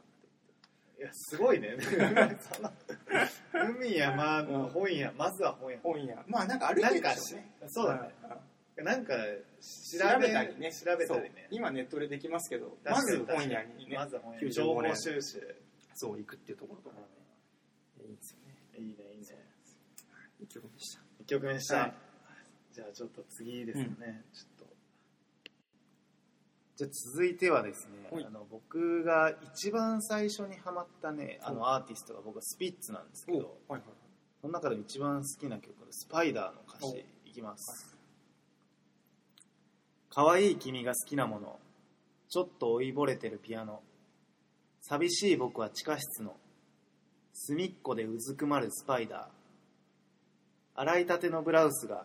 [0.99, 1.77] いやすごいね。
[3.53, 5.13] 海山の本屋。
[5.13, 5.79] まずは本屋。
[5.83, 6.25] 本屋。
[6.27, 7.53] まあなんか歩いてるでしょうね。
[7.69, 8.15] そうだね。
[8.25, 10.73] うんなんか調調べべたりね。
[10.73, 11.49] 調べたりね。
[11.51, 15.57] 今ネットでできますけどまず本屋にねまずは本屋95情報年収集。
[15.95, 17.03] そう行くっていうところとかね。
[18.01, 18.55] いいですよね。
[18.79, 19.27] いいねいいね。
[20.41, 21.01] いい曲でした。
[21.23, 21.95] 1曲目でした、はい。
[22.73, 24.75] じゃあちょっと次ですね、ちょっと。
[26.77, 28.25] じゃあ続いてはですね、はい。
[28.25, 33.83] あの僕が一番最初にハマったねあのアーティストが僕はスピッツなんですけどはいはい
[34.41, 37.92] その中で一番好きな曲スパイダーの歌詞いきます
[40.15, 41.59] 可愛い君が好きなもの。
[42.29, 43.81] ちょっと老いぼれてるピアノ。
[44.83, 46.37] 寂しい僕は地下室の。
[47.33, 50.81] 隅っこでうずくまるスパイダー。
[50.81, 52.05] 洗いたてのブラウスが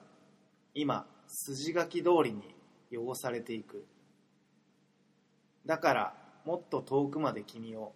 [0.74, 2.56] 今筋書き通りに
[2.98, 3.86] 汚されていく。
[5.66, 6.14] だから
[6.46, 7.92] もっと遠くまで君を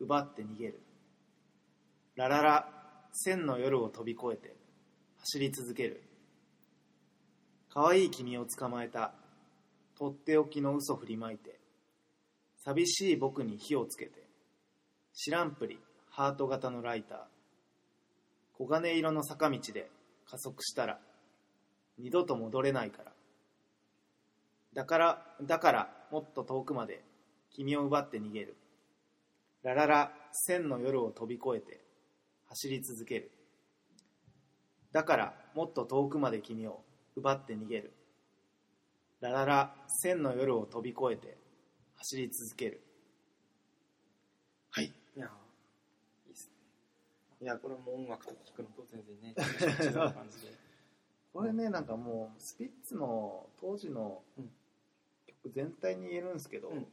[0.00, 0.80] 奪って逃げる。
[2.16, 2.68] ラララ
[3.12, 4.56] 千の夜を飛び越えて
[5.20, 6.02] 走り続ける。
[7.72, 9.14] 可愛い君を捕まえた。
[10.02, 11.60] とっておきの嘘振りまいて
[12.56, 14.26] 寂しい僕に火をつけて
[15.14, 15.78] 知らんぷり
[16.10, 17.18] ハート型のライター
[18.58, 19.88] 黄金色の坂道で
[20.28, 20.98] 加速したら
[22.00, 23.12] 二度と戻れないから。
[24.74, 27.04] だからだからもっと遠くまで
[27.54, 28.56] 君を奪って逃げる。
[29.62, 31.80] ラララ千の夜を飛び越えて
[32.48, 33.30] 走り続ける。
[34.90, 36.80] だからもっと遠くまで君を
[37.14, 37.92] 奪って逃げる。
[39.22, 41.38] ラララ千の夜を飛び越えて
[41.94, 42.80] 走り続ける。
[44.70, 44.86] はい。
[44.86, 45.26] いや
[46.26, 46.52] いいですね。
[47.42, 49.34] いやこれも音楽と聴くのと全然ね
[49.80, 50.52] 違う感じで。
[51.32, 54.50] これねなんかもうスピッツの当時のうん。
[55.44, 56.86] 曲全体に言えるんですけど、うん。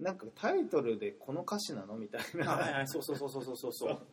[0.00, 3.72] なんかタイトルでこの歌詞なのみたいな、はいはいそうそうそうそうそうそう。
[3.72, 4.06] そう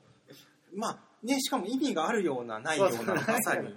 [0.76, 3.16] まあねしかも意味があるようなないような。
[3.16, 3.76] まさに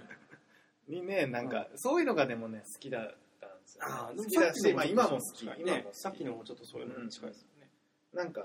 [0.87, 3.01] にねなんか、そういうのがでもね好きだっ
[3.39, 5.55] たんですよ、ね、ああ好きだし、まあ、今も好き、ね。
[5.59, 7.69] 今もさっきのもちょっとそういうのに近いですよね、
[8.13, 8.41] なんか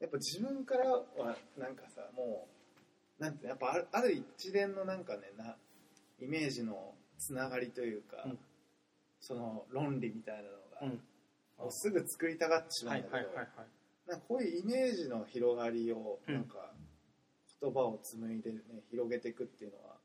[0.00, 1.02] やっぱ自分からは
[1.58, 2.46] なんかさも
[3.18, 5.56] うなんてやっぱあるある一連のなんかねな
[6.20, 8.38] イメージのつながりというか、うん。
[9.20, 10.52] その論理みたいなのが、
[10.82, 10.88] うん。
[11.58, 13.66] もうすぐ作りたがってしまはいうんだけど、はいはいはい。
[14.08, 16.34] なんかこういうイメージの広がりをうん。
[16.34, 16.72] なんか
[17.60, 19.95] 言葉を紡いでね広げていくっていうのは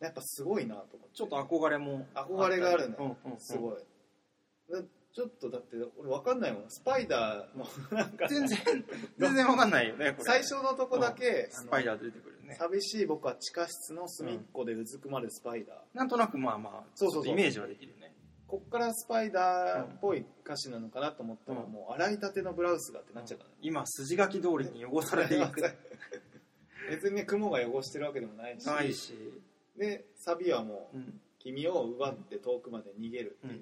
[0.00, 1.14] やっぱすごいなと思って。
[1.14, 2.06] ちょっと憧れも。
[2.14, 2.96] 憧れがあるね。
[2.98, 3.40] うんうんうん。
[3.40, 3.76] すごい。
[4.70, 4.82] だ
[5.18, 6.64] ちょっとだって俺わかんないもん。
[6.68, 8.28] スパイダーの なんか。
[8.28, 8.58] 全然
[9.18, 12.54] 全然わかんないよね最初のとこだけ、スパイーダー出てくるね。
[12.56, 18.14] 寂しい僕は地下室の隅っこでうずくまるスパイダー、なんとなくまあまあそうそうイメージはできるよね。
[18.46, 21.72] こっからスパイダーっぽい歌詞なのかなと思ったら、うん。
[21.72, 25.62] もう洗いたてのブラウスがってなっちゃうからね、今筋書き通りに汚されていく。
[26.90, 28.66] 別にね雲が汚してるわけでもないし。
[28.66, 29.14] ないし、
[29.78, 33.60] でサビはもううん、君を奪って遠くまで逃げるっていう、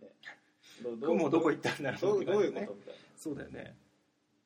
[0.00, 0.08] ね。
[0.82, 3.76] どど雲どこ行ったんだろどうどういうこねとみたいそうだよね。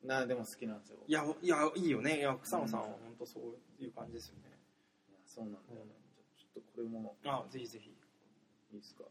[0.03, 0.97] ななでも好きなんですよ。
[1.07, 2.17] いやいやいいよね。
[2.17, 4.41] いや草野さんは本当そういう感じですよね、
[5.09, 5.91] いやそうなんだよね、
[6.37, 7.15] ちょっとこれも。
[7.25, 7.89] あぜひぜひ。
[8.73, 9.03] いいですか？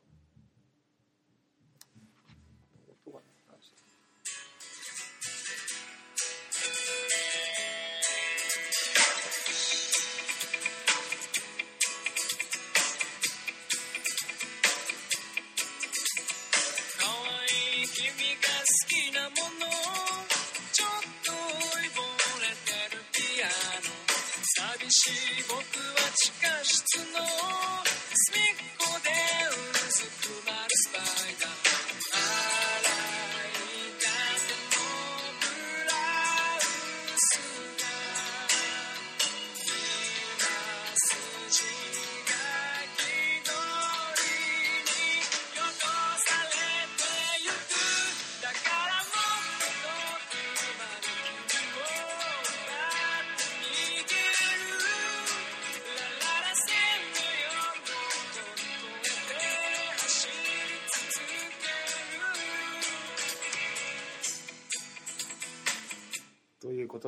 [18.87, 19.67] きなもの。
[20.73, 20.89] ちょっ
[21.25, 21.35] と追
[21.85, 22.03] いぼ
[22.41, 23.89] れてるピアノ。
[24.79, 27.25] 寂しい僕は地下室の
[28.15, 29.09] 隅っこで
[29.49, 31.60] うずくまるスパイダー。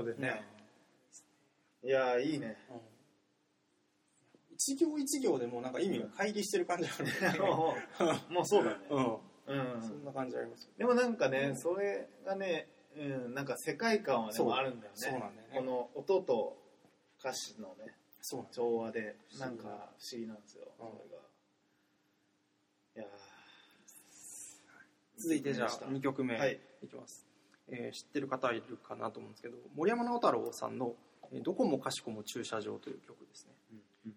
[0.02, 0.42] ことでねね。
[1.84, 2.18] いや。
[2.20, 2.56] いいね。
[2.70, 2.80] うん。
[4.54, 7.74] 一行一行でもうなんか意味が乖離してる感じあるねも
[8.30, 8.46] うもう。
[8.46, 8.76] そうだね。
[8.90, 9.18] うん。
[9.46, 9.82] うん。
[9.82, 10.64] そんな感じあります。
[10.64, 14.46] よでもなんかね、それがね、うん、なんか世界観はでそう。
[14.46, 14.98] もあるんだよね。
[14.98, 15.54] そうなんだよね。
[15.54, 16.56] この音と
[17.18, 20.86] 歌詞のね、そう調和で、ななんか不思議なんですよ、うん。
[20.90, 21.22] それが。
[22.96, 23.32] いやー。
[25.16, 26.60] 続いてじゃあ2曲目はい。
[26.82, 27.24] いきます、
[27.68, 30.94] えー知ってる方いるかなと思うんですけど森山直太朗さんの
[31.32, 33.52] えー「どこもかしこも駐車場」という曲ですね。
[33.72, 34.16] うんうん。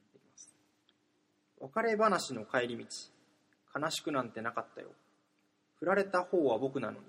[1.60, 2.86] 別れ話の帰り道。
[3.78, 4.90] 悲しくなんてなかったよ。
[5.76, 7.06] 振られた方は僕なのに。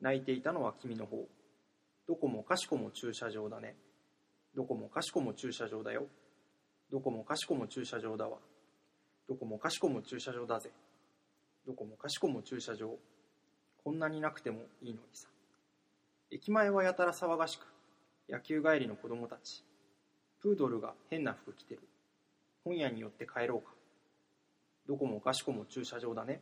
[0.00, 1.26] 泣いていたのは君の方。
[2.06, 3.76] どこもかしこも駐車場だね。
[4.54, 6.06] どこもかしこも駐車場だよ。
[6.90, 8.38] どこもかしこも駐車場だわ。
[9.28, 10.70] どこもかしこも駐車場だぜ。
[11.66, 12.96] どこもかしこも駐車場。
[13.84, 15.28] こんなになくてもいいのにさ
[16.30, 17.66] 駅前はやたら騒がしく
[18.28, 19.64] 野球帰りの子供たち
[20.40, 21.80] プードルが変な服着てる。
[22.64, 23.72] 本屋に寄って帰ろうか。
[24.86, 26.40] どこもかしこも駐車場だね。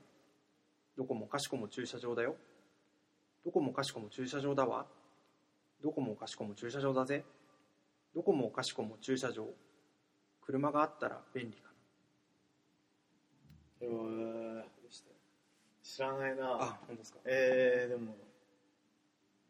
[0.98, 2.36] どこもかしこも駐車場だよ。
[3.44, 4.86] どこもかしこも駐車場だわ。
[5.82, 7.24] どこもかしこも駐車場だぜ。
[8.14, 9.46] どこもかしこも駐車場。
[10.44, 11.70] 車があったら便利か
[13.80, 14.64] えーな
[15.82, 16.44] 知らないな。
[16.60, 17.18] あ本当ですか？
[17.24, 18.16] えー、でも、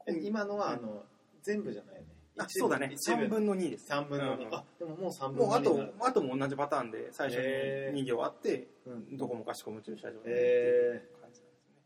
[0.07, 1.05] え今のはあの、
[1.42, 2.07] 全部じゃないよね。
[2.38, 2.90] あそうだね。
[2.92, 3.23] 一部。
[3.25, 3.90] 3分の2です。
[3.90, 4.47] 3分の2。
[4.47, 7.37] うんあ、でももう3分の2もうあとあとも同じパターンで最初
[7.92, 11.77] に2行あって、うんどこもかしこも駐車場でっていうえ感じなんですね。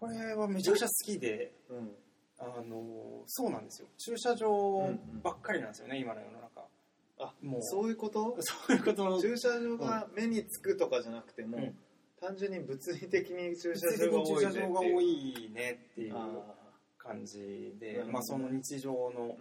[0.00, 1.90] これはめちゃくちゃ好きでー、うん。
[2.38, 3.88] あのそうなんですよ。
[3.98, 4.90] 駐車場
[5.22, 6.66] ばっかりなんですよね、今の世の中。
[7.18, 7.62] あ、もう。
[7.62, 8.36] そういうこと？
[8.42, 9.04] そういうこと。
[9.08, 11.78] の駐車場が目につくとかじゃなくても、うん。
[12.20, 16.14] 単純に物理的に駐車物理的に駐車場が多いねっていう
[17.06, 19.36] 感じでまあ、その日常の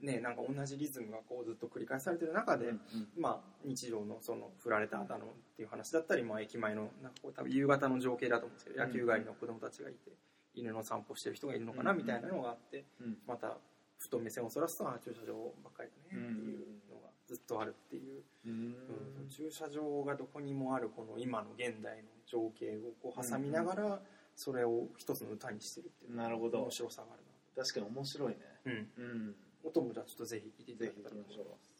[0.00, 2.80] ねなんか同じリズムがこうずっと繰り返されてる中で、うん
[3.18, 8.88] まあ、日常のその振られただのっていう話だったり、まあ、駅前のなんかこう多分夕方の情景だと思うんですけど、うん。
[8.88, 10.12] 野球帰りの子供たちがいて
[10.54, 11.98] 犬の散歩してる人がいるのかなうん。
[11.98, 13.18] みたいなのがあって、うん。
[13.26, 13.58] また
[13.98, 16.58] ふと目線をそらすとあ駐車場ばっかりだねっていう
[16.90, 18.52] のがずっとあるっていう、うん。
[18.52, 19.28] うん。
[19.28, 24.00] 駐車場がどこにもあるこの今の現代の情景をこう挟みながら
[24.34, 26.16] それを一つの歌にしてるっていう。
[26.16, 26.62] なるほど。
[26.62, 27.22] 面白さがある
[27.56, 28.38] 確かに面白いね。
[28.64, 29.34] な、うん、うん。
[29.64, 31.70] 音もじゃあちょっとぜひ聴いていただぜひけたらと思いま行きましょう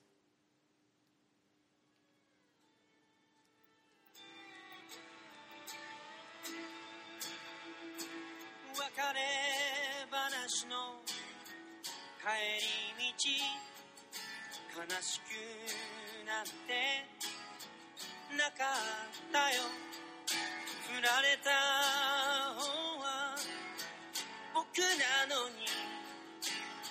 [8.76, 9.20] 別れ
[10.10, 11.00] 話の
[12.20, 12.26] 帰
[13.00, 15.32] り道悲しく
[16.26, 16.50] なんて
[18.36, 19.62] なかったよ。
[19.62, 20.09] 振
[21.00, 21.50] られた。
[22.54, 22.68] 方
[23.00, 23.36] は
[24.54, 25.64] 僕なのに。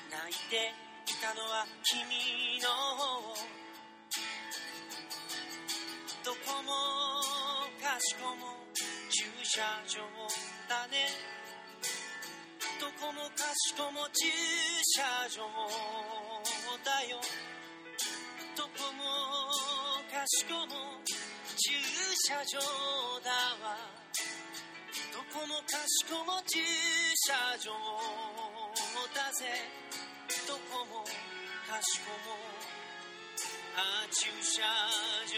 [0.10, 0.74] 泣いて
[1.06, 2.70] いたのは君の。
[2.98, 3.60] 方
[6.26, 6.72] どこも
[7.82, 8.58] かしこも
[9.10, 10.02] 駐車場
[10.68, 11.10] だね。
[12.80, 14.28] どこもかしこも駐
[14.96, 15.46] 車場
[16.84, 17.22] だよ。
[18.56, 19.04] どこも
[20.12, 21.02] かしこも
[21.60, 21.76] 駐
[22.16, 22.60] 車場
[23.20, 23.76] だわ。
[25.12, 26.58] どこもかしこも駐
[27.28, 27.76] 車場
[29.14, 29.44] だぜ。
[30.48, 32.40] どこもかしこも。
[33.76, 34.64] ああ駐車
[35.28, 35.36] 場。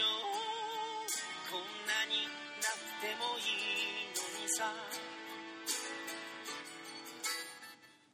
[1.50, 2.30] こんなに
[2.62, 4.70] なくてもいいのにさ。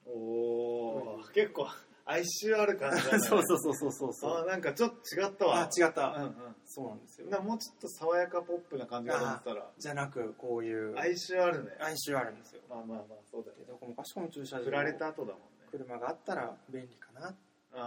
[0.07, 1.68] おー結構。
[2.11, 3.18] 哀愁ある感じだね。
[3.25, 4.42] そうそうそうそうそうそう。
[4.42, 5.61] あなんかちょっと違ったわ。
[5.61, 6.57] あ違った、うんうん。
[6.64, 7.27] そうなんですよ。
[7.29, 9.71] なもうちょっと爽やかポップな感じがと思ってたら。
[9.77, 10.99] じゃなくこういう。
[10.99, 11.77] 哀愁あるね。
[11.81, 12.62] 哀愁あるんですよ。
[12.68, 13.64] まあまあまあそうだよね。
[13.64, 15.66] でどこもかしこも駐車場振られた後だもんね。
[15.70, 17.35] 車があったら便利かなっ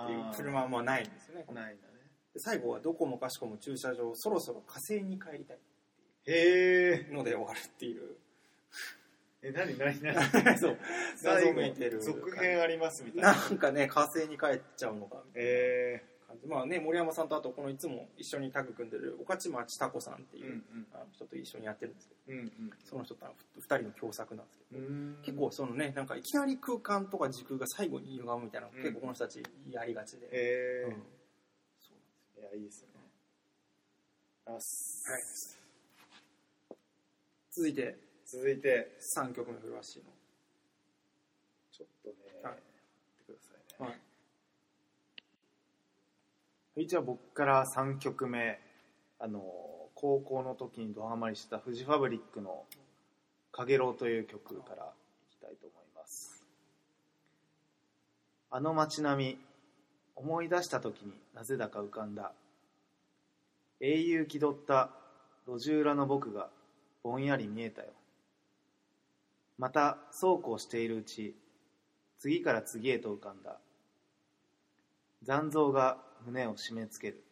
[0.07, 1.93] ていう車はまあないんですよねないんだね。
[2.33, 5.57] で最後はどこもかしこも駐車場そろそろ火星に帰りたい
[6.27, 8.17] へえので終わるっていう
[9.43, 10.13] え何何何？
[10.57, 10.77] そう。
[11.15, 13.33] 最謎めいてる後続編ありますみたいな。
[13.33, 16.47] なんかね火星に帰っちゃうのかみたいなえ感じ。
[16.47, 20.87] まあね森山さんとあとこのいつも一緒にタッグ組んでる御徒町タコさんっていう、うんうん。
[20.93, 22.37] あの人と一緒にやってるんですけど。
[22.37, 22.71] ー、うん。
[22.83, 24.85] その人と2人の共作なんですけど、うん。
[24.85, 28.81] うん結構そのねなんかいきなり空間とか時空が最後に歪むみたいなの、うん。
[28.81, 30.89] 結構この人たちやりがちで、えー。
[30.89, 31.03] うん。
[31.79, 31.91] そ
[32.37, 32.89] ういやいいですね。
[34.45, 35.09] あす。
[35.09, 35.21] はい。
[37.51, 38.97] 続いて続いて。
[39.17, 40.09] 3曲目フルワッシーの。
[41.69, 42.53] ちょっとね、はい。
[42.53, 43.93] 待ってくださいね、は
[46.77, 46.83] い。
[46.83, 48.57] 一応僕から3曲目。
[49.19, 49.43] あの
[49.95, 52.65] 高校の時にドハマりしたフジファブリックの
[53.51, 54.91] 「かげろう」という曲から
[55.29, 56.43] いきたいと思います。
[58.49, 59.45] あの街並み
[60.15, 62.33] 思い出した時になぜだか浮かんだ。
[63.81, 64.89] 英雄気取った
[65.45, 66.49] 路地裏の僕が
[67.03, 67.93] ぼんやり見えたよ
[69.61, 71.35] またそうこうしているうち
[72.17, 73.59] 次から次へと浮かんだ。
[75.21, 77.23] 残像が胸を締め付ける。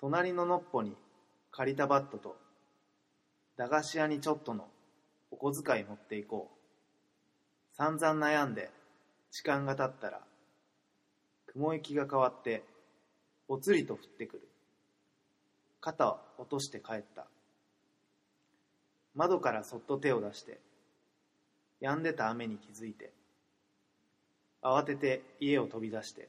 [0.00, 0.96] 隣ののっぽに
[1.50, 2.38] 借りたバットと
[3.58, 4.66] 駄菓子屋にちょっとの
[5.30, 7.76] お小遣い持っていこう。
[7.76, 8.70] 散々悩んで
[9.30, 10.22] 時間が経ったら
[11.48, 12.64] 雲行きが変わって
[13.46, 14.48] ぽつりと降ってくる。
[15.82, 17.26] 肩を落として帰った。
[19.14, 20.58] 窓からそっと手を出して
[21.82, 23.12] 止んでた雨に気づいて
[24.62, 26.28] 慌てて家を飛び出して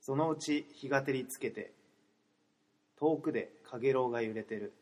[0.00, 1.72] そのうち日が照りつけて
[3.02, 4.72] 遠くでかげろうが揺れてる。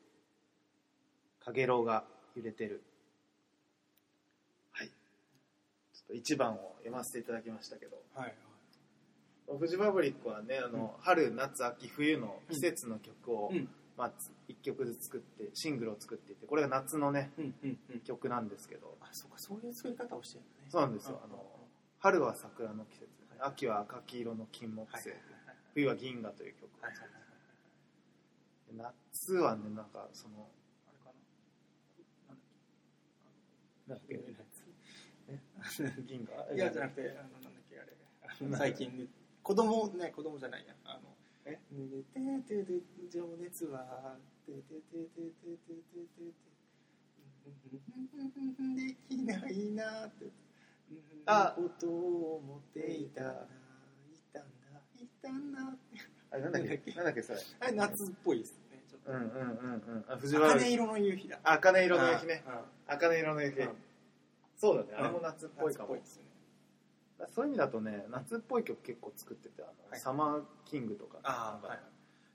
[1.43, 2.05] かげろうが
[2.37, 2.83] 揺れてる。
[4.73, 4.89] はい。
[4.89, 4.93] ちょ
[6.05, 7.97] っと1番を読ませていただきましたけど。
[8.15, 8.35] はい
[9.49, 9.59] はい。
[9.59, 13.69] フジファブリックはねあの、春夏秋冬の季節の曲を、うん
[14.01, 18.01] まあ、つ1曲ずつ作ってシングルを作っていてこれが夏のねうんうんうん。
[18.01, 18.97] 曲なんですけど。
[19.01, 20.71] あそうかそういう作り方をしてるのね。
[20.71, 21.21] そうなんですよ。
[21.23, 21.45] あの
[21.99, 23.09] 春は桜の季節。
[23.41, 25.11] 秋は赤黄色の金木犀。
[25.11, 25.19] はい
[25.75, 26.69] 冬は銀河という曲。
[26.81, 27.11] はいはいはい
[29.13, 30.49] 夏はねなんかその
[30.89, 31.13] あれか
[33.89, 33.95] な？
[33.97, 34.15] んだっけ？
[35.85, 36.55] な 銀河？
[36.55, 38.57] いやじゃなくてあのなんだっけあれ。
[38.57, 39.07] 最近ね。
[39.43, 40.75] 子供ね子供じゃないや
[41.47, 42.03] あのえで
[42.45, 44.16] ててて情熱は
[44.47, 46.32] ててててててててて
[48.76, 50.26] できないなって
[51.26, 53.34] あことを思っていたらい
[54.32, 55.61] たんだいたんだ
[56.32, 62.45] あれなんだっけなんだっけそれあれ夏っぽいですねちょっとうんうんうんうんあ藤原茜色の夕日だ茜色の夕日ね
[62.86, 63.68] 茜色の夕日うん
[64.57, 66.30] そうだねあれも夏っぽいかも夏っぽいですよね
[67.29, 70.01] そういう意味だとね夏っぽい曲結構作っててあの、はい。
[70.01, 71.18] サマーキングとか。
[71.23, 71.79] ああはい。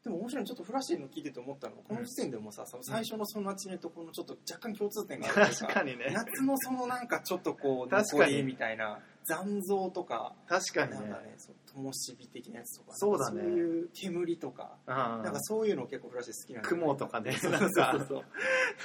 [0.05, 0.45] でも面白い。
[0.45, 6.11] ちょっとフラッシーの聞いてて思ったのはこの時点でもさ、その最初のその夏のところのちょっと若干共通点がある 確かにね。
[6.13, 10.97] 夏のそのなんかちょっとこう残りみたいな残像とか確かにね。
[10.97, 11.57] なんかねその
[11.89, 13.41] 灯火的なやつとかそうだね。
[13.41, 17.71] そういう煙とかあなんかそういうの結構フラッシー好きなんで雲とかね そうそう
[18.07, 18.23] そう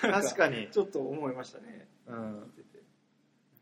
[0.01, 1.87] 確かに、ちょっと思いましたね。
[2.07, 2.80] うん、てて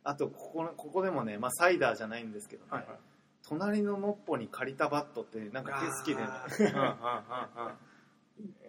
[0.08, 2.98] あとここのここでもね、まあ、サイダーじゃないんですけどね、はいはい。
[3.46, 6.28] 隣ののっぽに借りたバットってなんか好きでね。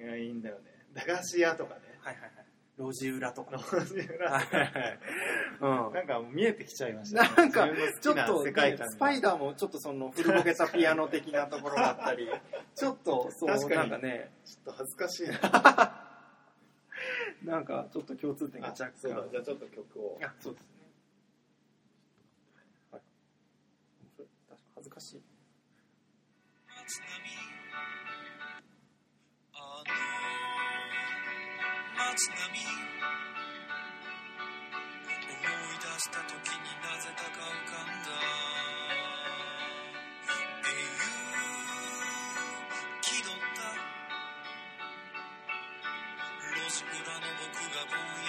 [0.01, 0.63] いやいいんだよね。
[0.93, 1.81] 駄菓子屋とかね。
[2.03, 2.31] いはいはい。
[2.77, 3.57] 路地裏とか。
[3.57, 4.31] 路地裏。
[4.31, 4.99] はいはいはい。
[5.61, 5.93] うん。
[5.93, 7.69] なんか見えてきちゃいました、ね、なんか
[8.01, 8.51] ちょっと、ね
[8.89, 12.27] スパイダーもちょっとその古ぼけたピアノ的なところがあったり、
[12.75, 13.89] ちょっとそう、確かに。
[13.91, 16.05] なんかね、ちょっと恥ずかしいな。
[17.43, 19.29] なんかちょっと共通点があ若干。
[19.31, 20.19] じゃあちょっと曲を。
[20.21, 20.67] あ、そうですね。
[22.91, 23.01] はい。
[23.01, 25.24] 面白い確か恥ずかしい。
[26.76, 27.32] 松並
[29.56, 29.95] あの
[31.95, 32.60] 松並
[35.24, 38.12] 思い出した時になぜだか浮かんだ
[40.68, 41.00] 英雄
[43.00, 43.72] 気取った
[46.43, 48.28] 路地裏の僕がぼんや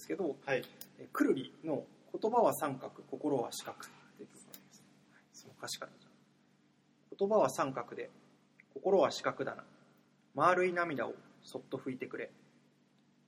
[0.00, 0.64] ですけどはい。
[0.98, 1.84] えくるりの
[2.18, 4.82] 「言葉は三角心は四角」っていう曲があります、
[5.12, 5.92] はいその歌詞から
[7.18, 8.10] 言葉は三角で
[8.72, 9.64] 心は四角だな。
[10.34, 12.30] 丸い涙をそっと拭いてくれ。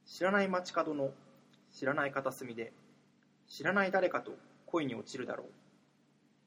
[0.06, 1.12] 知らない街角の
[1.72, 2.72] 知らない片隅で
[3.48, 4.32] 知らない誰かと
[4.66, 5.46] 恋に落ちるだろう。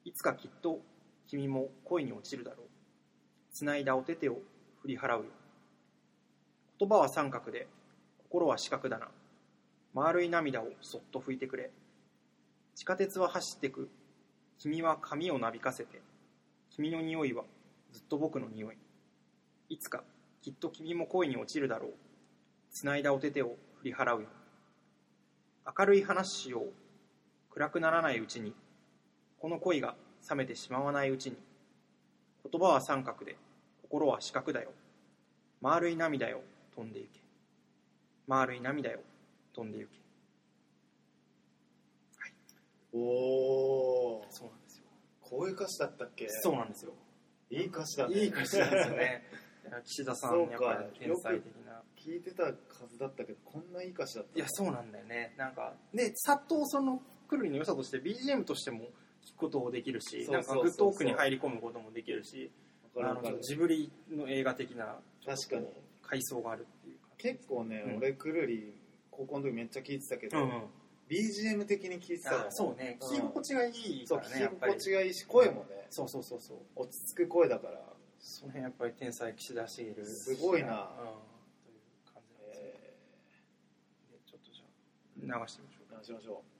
[0.04, 0.80] いつかきっと
[1.28, 2.66] 君も恋に落ちるだろう。
[3.52, 4.40] 繋いだお手手を
[4.82, 5.30] 振り払うよ。
[6.80, 7.68] 言葉は三角で
[8.24, 9.08] 心は四角だな
[9.96, 11.70] 丸い涙をそっと拭いてくれ。
[12.74, 13.88] 地下鉄は走ってく。
[14.58, 16.02] 君は髪をなびかせて。
[16.68, 17.44] 君の匂いは
[17.92, 18.76] ずっと僕の匂い。
[19.70, 20.04] いつか
[20.42, 21.92] きっと君も恋に落ちるだろう。
[22.72, 24.28] 繋いだお手手を振り払うよ。
[25.78, 26.72] 明るい話しよう。
[27.48, 28.52] 暗くならないうちに。
[29.38, 29.96] この恋が
[30.28, 31.38] 冷めてしまわないうちに。
[32.52, 33.38] 言葉は三角で。
[33.80, 34.72] 心は四角だよ。
[35.62, 36.42] 丸い涙よ
[36.74, 37.20] 飛んでゆけ。
[38.26, 39.00] 丸い涙よ。
[39.56, 39.92] 飛んでゆけ
[42.92, 42.98] お
[44.18, 44.26] おー。
[44.30, 44.84] そうなんですよ。
[45.22, 46.28] こういう歌詞だったっけ？
[46.28, 46.92] そうなんですよ。
[47.50, 48.14] いい歌詞だね。
[48.14, 49.22] いい歌詞なんですよね。
[49.84, 51.82] 岸田さんやっぱり天才的な。
[51.96, 52.52] 聞いてたは
[52.88, 55.34] ずだったけどこんないい歌詞だったいやそうなんだよね。
[55.36, 58.84] なんかでさっとそのくるりの良さとして BGM としても
[59.24, 62.52] 聴くこともできるしなんかグッと奥に入り込むこともできるし
[62.96, 65.66] あのジブリの映画的な確かに。
[66.02, 67.08] 階層があるっていうか。
[67.18, 67.96] 結構ね、うん。
[67.96, 68.75] 俺くるり
[69.16, 70.62] 高校の時めっちゃ聴いてたけど、うんうん。
[71.08, 72.98] BGM 的に聴いてたそうね。
[73.00, 73.08] うん。
[73.08, 74.72] 聴き心地がいいからねやっぱり。
[74.72, 76.58] 心地がいいし声もねそうそうそうそう。
[76.76, 77.80] 落ち着く声だから、
[78.18, 80.68] その辺やっぱり天才岸田茂すごいな。
[80.68, 80.76] うん。
[81.64, 81.80] という
[82.12, 82.68] 感じなんですよ。
[82.68, 82.94] え
[84.12, 86.55] でちょっとじゃあ流してみましょうー、流しましょ言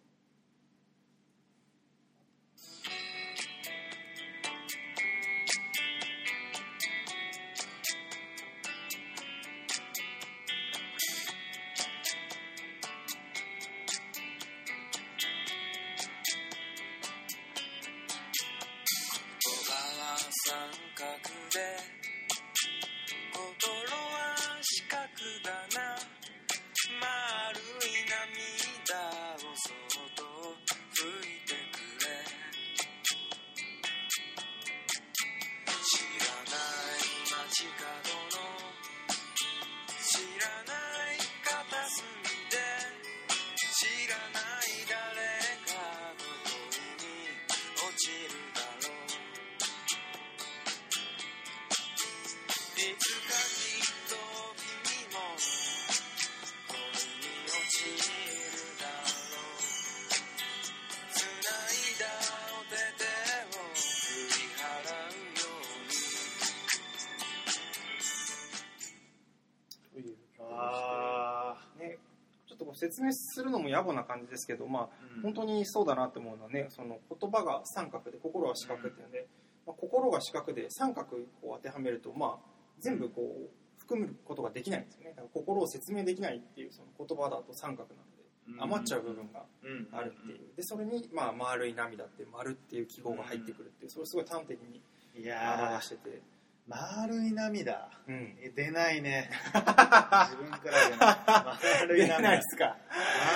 [72.86, 79.26] 説明するのも野暮な感じですけどまあー、本当にそうだなって思うのはねその言葉が三角で心は四角っていうので、
[79.66, 85.10] まあ、心が四角で三角を当てはめるとまあ全部こう含むことができないんですよね。
[85.10, 89.88] だから心を説明できないっていうその言葉だと三角なので余っちゃう部分がうん。
[89.92, 90.38] あるっていう。
[90.56, 94.82] でそれにまあ丸い涙って丸っていう記号が入ってくるっていうそれをすごい端的に
[95.14, 96.35] 表してて、ー
[96.66, 97.88] 丸い涙。
[98.08, 99.30] うん、え出ないね。
[99.54, 102.76] 自分から出ない丸い出ない涙ですか。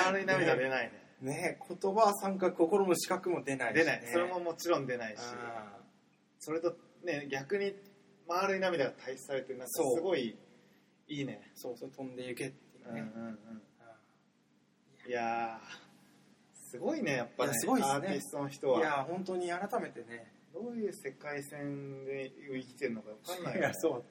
[0.06, 1.00] 丸い涙出ないね。
[1.20, 1.58] ね。
[1.68, 4.12] 言葉は三角心も四角も出ないし、ね、出ない。
[4.12, 5.20] それももちろん出ないし。
[5.20, 5.78] あ
[6.40, 7.76] それとね逆に
[8.26, 10.36] 丸い涙が対比されてなんかすごい
[11.06, 11.52] いいね。
[11.54, 13.62] ーそうそれ飛んでいけっていうね、うんうんうん。
[13.80, 13.96] あ
[15.06, 15.80] いやー
[16.70, 17.50] すごいねやっぱね。
[17.50, 17.94] いやすごいっすね。
[17.94, 23.66] アーティストの人ーいはや本当に改めてねどういう世界線で生きてるのか分かんないよね。
[23.66, 24.04] いやそ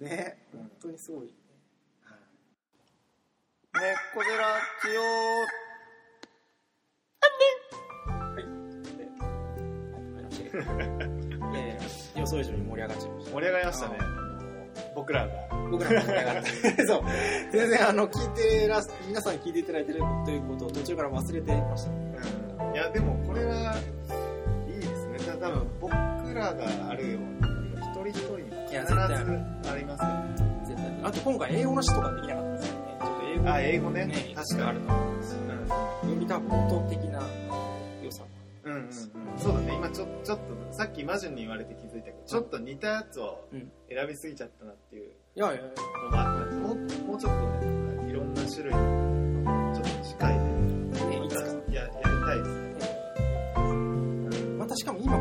[0.00, 0.04] う。
[0.04, 0.38] ね。
[0.52, 0.60] うん。
[0.60, 1.32] 本当にすごい、ね
[2.02, 2.18] はい。
[3.74, 3.90] わか
[4.30, 4.36] り
[10.28, 10.64] ました
[11.52, 11.74] いやいや
[12.16, 13.98] 予想以上に盛り上がっちゃいましオ盛り上がりましたね
[14.94, 17.02] 僕らがた僕らも盛り上がったそう
[17.52, 21.40] 全然あの聞いてら皆さん聞いていただいてるということを途中から忘れ？
[21.42, 21.94] てましたう
[22.70, 23.44] んいやでもこれ？
[23.44, 23.74] は
[25.38, 27.28] ですねただ多分僕らがあるように
[27.78, 30.64] 一人一人に必ずありますよね。
[30.64, 32.98] 絶対あと今回英語の詩とかできなかったですよね。
[33.00, 34.06] ちょっと英語あ英語ね。
[34.06, 34.68] ね確かに。
[34.68, 35.20] あると思うん。
[35.20, 35.40] ですよ
[36.02, 37.22] 読みたこと的な
[38.02, 38.24] 良さ。
[38.64, 38.92] うんうんうん。
[39.36, 39.74] そうだね。
[39.74, 45.10] 今ちょちょっとさっきマジュンに言われて気づいたけどちょっと似たやつをうん選びすぎちゃったなっていう。
[45.36, 45.62] いやいやいや。
[46.04, 50.44] のがあってもうもうちょっとねいろんな種類のちょっと近いね
[51.20, 51.40] ねいつか。
[51.72, 52.74] ややりたいですね。
[54.58, 55.18] またしかも今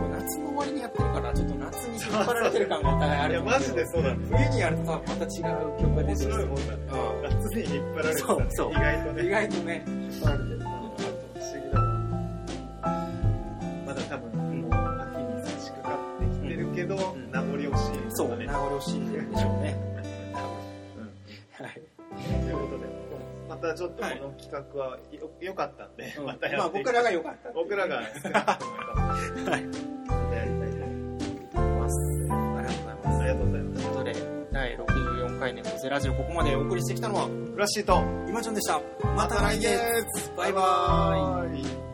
[2.14, 5.32] 引っ張られてる感がお互いあるいやマジでそうなん冬にやるとまた違う
[5.80, 8.36] 曲が出面てきて白いもんだねう夏に引っ張られてたね。
[8.36, 8.48] そう。
[8.52, 8.72] そう。
[8.72, 9.16] 意外とん。
[9.16, 10.60] ね意外とね、引っ張られてる。
[13.86, 17.32] まだ多分もう秋に差し掛かってきてるけど、ん。
[17.32, 17.72] 名残惜しい。
[18.10, 19.78] そう、だね名残惜しいんでしょうね。
[20.98, 21.66] うん。
[21.66, 21.74] はい。
[21.74, 21.80] と
[22.50, 22.86] いうことで
[23.50, 27.52] またちょっとこの企画はよ良かったんで、またやまあっていき僕らが良かった。
[27.52, 27.96] 僕らが。
[27.98, 28.04] はい。
[30.36, 30.73] やりたい
[33.94, 38.82] とうございますということで、第64回猫背ラジオ、ここまでお送りしてきたのは、フラッシーと今ちゃんでした。
[39.04, 41.62] ままた来月バイバーイ。
[41.62, 41.93] イ